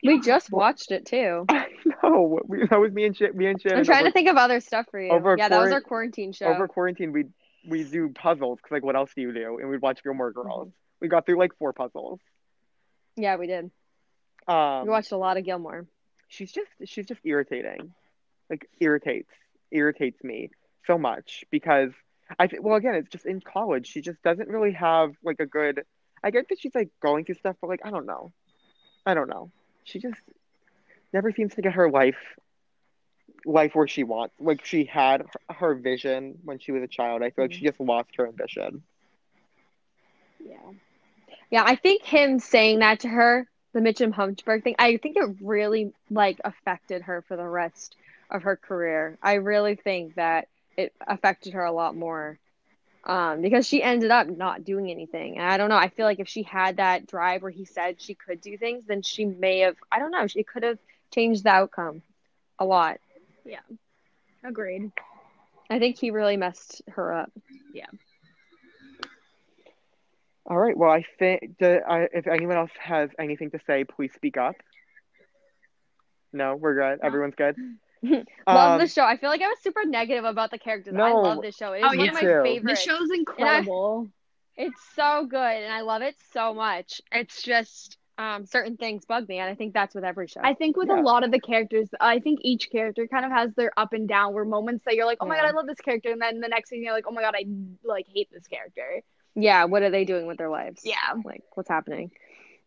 [0.02, 1.44] we just watched it too.
[1.48, 1.66] I
[2.02, 2.40] know.
[2.46, 3.78] We, that was me and Sh- me and Shannon.
[3.78, 5.10] I'm trying over, to think of other stuff for you.
[5.10, 6.46] over yeah, that was our quarantine show.
[6.46, 7.12] over quarantine.
[7.12, 7.26] We
[7.68, 9.58] we do puzzles because like what else do you do?
[9.58, 10.72] And we'd watch Gilmore Girls.
[11.00, 12.20] We got through like four puzzles.
[13.16, 13.70] Yeah, we did.
[14.48, 15.86] Um, We watched a lot of Gilmore.
[16.28, 17.92] she's just she's just irritating,
[18.48, 19.30] like irritates
[19.70, 20.50] irritates me
[20.86, 21.90] so much because
[22.38, 25.46] I th- well again it's just in college she just doesn't really have like a
[25.46, 25.82] good.
[26.22, 28.32] I get that she's like going through stuff, but like I don't know,
[29.06, 29.50] I don't know.
[29.84, 30.20] She just
[31.12, 32.18] never seems to get her life
[33.44, 34.34] life where she wants.
[34.38, 37.22] Like she had her, her vision when she was a child.
[37.22, 37.66] I feel like she mm-hmm.
[37.66, 38.82] just lost her ambition.
[40.44, 40.56] Yeah.
[41.50, 45.36] Yeah, I think him saying that to her, the Mitchum Huntzberger thing, I think it
[45.40, 47.96] really like affected her for the rest
[48.30, 49.18] of her career.
[49.22, 52.38] I really think that it affected her a lot more.
[53.04, 55.38] Um, because she ended up not doing anything.
[55.38, 58.00] And I don't know, I feel like if she had that drive where he said
[58.00, 60.78] she could do things, then she may have I don't know, she could have
[61.10, 62.02] changed the outcome
[62.58, 62.98] a lot.
[63.44, 63.60] Yeah,
[64.44, 64.92] agreed.
[65.70, 67.32] I think he really messed her up.
[67.72, 67.86] Yeah.
[70.46, 70.76] All right.
[70.76, 74.56] Well, I think the, I, if anyone else has anything to say, please speak up.
[76.32, 76.98] No, we're good.
[77.00, 77.06] No.
[77.06, 77.54] Everyone's good.
[78.02, 79.04] love Um, the show.
[79.04, 80.94] I feel like I was super negative about the characters.
[80.96, 81.72] I love this show.
[81.72, 82.08] It is Oh, one yeah.
[82.08, 82.40] of my too.
[82.42, 82.64] favorites.
[82.66, 84.08] This show's incredible.
[84.56, 87.00] It's so good and I love it so much.
[87.12, 90.40] It's just um, certain things bug me, and I think that's with every show.
[90.44, 91.00] I think with Yeah.
[91.00, 94.06] a lot of the characters, I think each character kind of has their up and
[94.06, 95.42] down where moments that you're like, oh my Yeah.
[95.42, 97.34] god, I love this character, and then the next thing you're like, oh my god,
[97.34, 97.44] I
[97.82, 99.00] like hate this character.
[99.34, 100.82] yeah, what are they doing with their lives?
[100.84, 100.96] Yeah.
[101.24, 102.10] like what's happening?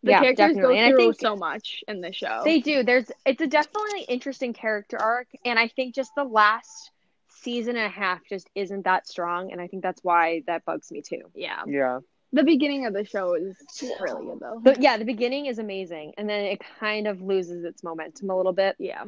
[0.04, 0.62] The yeah, characters definitely.
[0.62, 2.42] go And I through think so much in the show.
[2.44, 2.84] they do.
[2.84, 6.92] There's it's a definitely interesting character arc, and I think just the last
[7.30, 10.92] season and a half just isn't that strong, and I think that's why that bugs
[10.92, 11.22] me too.
[11.36, 11.64] yeah.
[11.66, 12.00] Yeah.
[12.34, 13.56] The beginning of the show is
[14.02, 14.60] really good though.
[14.62, 18.36] But yeah, the beginning is amazing, and then it kind of loses its momentum a
[18.36, 18.76] little bit.
[18.80, 19.06] yeah.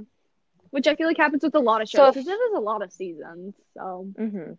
[0.72, 2.54] Which I feel like happens with a lot of So shows if- because this is
[2.56, 3.54] a lot of seasons.
[3.76, 4.52] So hmm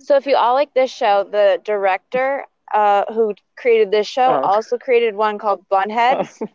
[0.00, 4.42] So if you all like this show, the director uh, who created this show Oh.
[4.42, 6.40] also created one called Bunheads.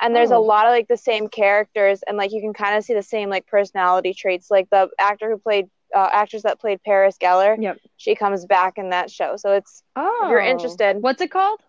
[0.00, 0.38] And there's Oh.
[0.38, 3.02] a lot of like the same characters, and like you can kind of see the
[3.02, 4.50] same like personality traits.
[4.50, 7.78] Like the actor who played, uh, actress that played Paris Geller, Yep.
[7.96, 9.36] she comes back in that show.
[9.36, 11.60] So it's Oh, if you're interested, What's it called?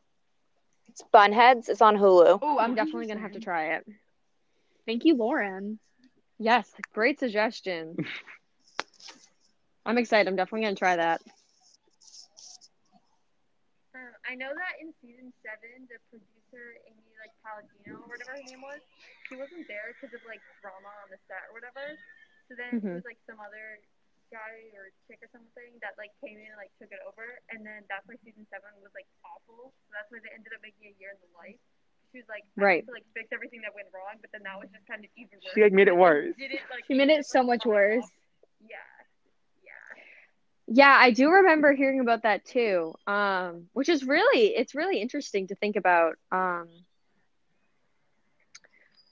[0.89, 1.69] it's Bunheads.
[1.69, 2.39] It's on Hulu.
[2.41, 3.85] Oh, I'm definitely gonna have to try it.
[4.87, 5.79] thank you, Lauren.
[6.39, 7.95] Yes, great suggestion.
[9.85, 10.27] I'm excited.
[10.27, 11.21] I'm definitely gonna try that.
[14.25, 18.61] I know that in season seven, the producer Amy like Palladino or whatever her name
[18.65, 18.81] was,
[19.29, 21.93] she wasn't there because of like drama on the set or whatever.
[22.49, 22.95] So then it Mhm.
[23.01, 23.79] was like some other
[24.33, 27.61] guy or chick or something that like came in and like took it over, and
[27.65, 29.69] then that's why season seven was like awful.
[29.85, 31.61] So that's why they ended up making a year in the life.
[32.11, 32.85] She was like Right.
[32.85, 35.37] to like fix everything that went wrong, but then that was just kind of even
[35.41, 35.53] worse.
[35.53, 36.33] She like made it worse.
[36.37, 38.05] Did it like She made it so much worse.
[38.61, 38.94] Yeah, yeah.
[40.67, 42.95] Yeah, I do remember hearing about that too.
[43.05, 46.15] Um, which is really it's really interesting to think about.
[46.31, 46.67] Um,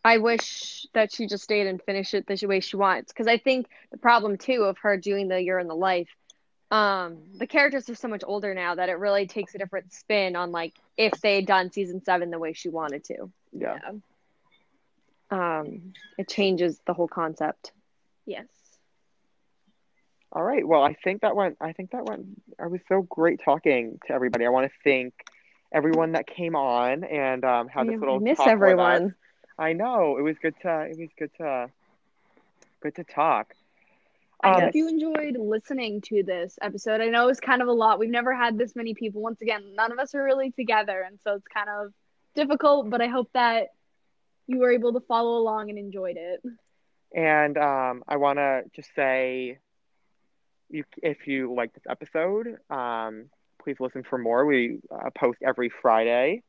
[0.05, 3.37] I wish that she just stayed and finished it the way she wants because I
[3.37, 6.09] think the problem too of her doing the year in the life,
[6.71, 10.35] um, the characters are so much older now that it really takes a different spin
[10.35, 13.31] on like if they had done season seven the way she wanted to.
[13.53, 13.77] Yeah.
[15.31, 17.71] Um, it changes the whole concept.
[18.25, 18.47] Yes.
[20.33, 20.67] All right.
[20.67, 21.57] Well, I think that went.
[21.61, 22.25] I think that went.
[22.59, 24.45] I was so great talking to everybody.
[24.45, 25.13] I want to thank
[25.71, 29.13] everyone that came on and um, had this little I miss everyone.
[29.59, 30.81] I know it was good to.
[30.89, 31.69] It was good to
[32.81, 33.53] good to talk.
[34.41, 36.99] I Um, hope you enjoyed listening to this episode.
[36.99, 37.99] I know it was kind of a lot.
[37.99, 39.21] We've never had this many people.
[39.21, 41.93] Once again, none of us are really together, and so it's kind of
[42.35, 42.89] difficult.
[42.89, 43.67] But I hope that
[44.47, 46.41] you were able to follow along and enjoyed it.
[47.15, 49.59] And um, I want to just say,
[50.73, 53.25] you, if you like this episode, um,
[53.63, 54.45] please listen for more.
[54.45, 56.43] We uh, post every Friday.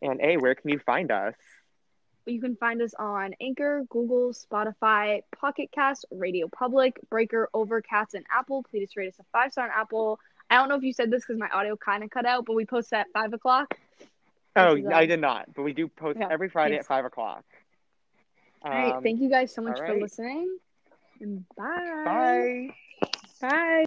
[0.00, 1.34] And A, where can you find us?
[2.26, 8.24] You can find us on Anchor, Google, Spotify, Pocket Cast, Radio Public, Breaker, Overcast, and
[8.30, 8.64] Apple.
[8.70, 10.18] Please rate us a five star on Apple.
[10.48, 12.54] I don't know if you said this because my audio kind of cut out, but
[12.54, 13.76] we post at five o'clock.
[14.54, 16.86] Oh, is, I um, did not, but we do post yeah, every Friday thanks.
[16.86, 17.44] at 5 o'clock.
[18.62, 18.92] all right.
[18.92, 20.58] Um, Thank you guys so much all for listening.
[21.20, 22.02] And bye.
[22.04, 22.74] Bye.
[23.42, 23.86] Bye.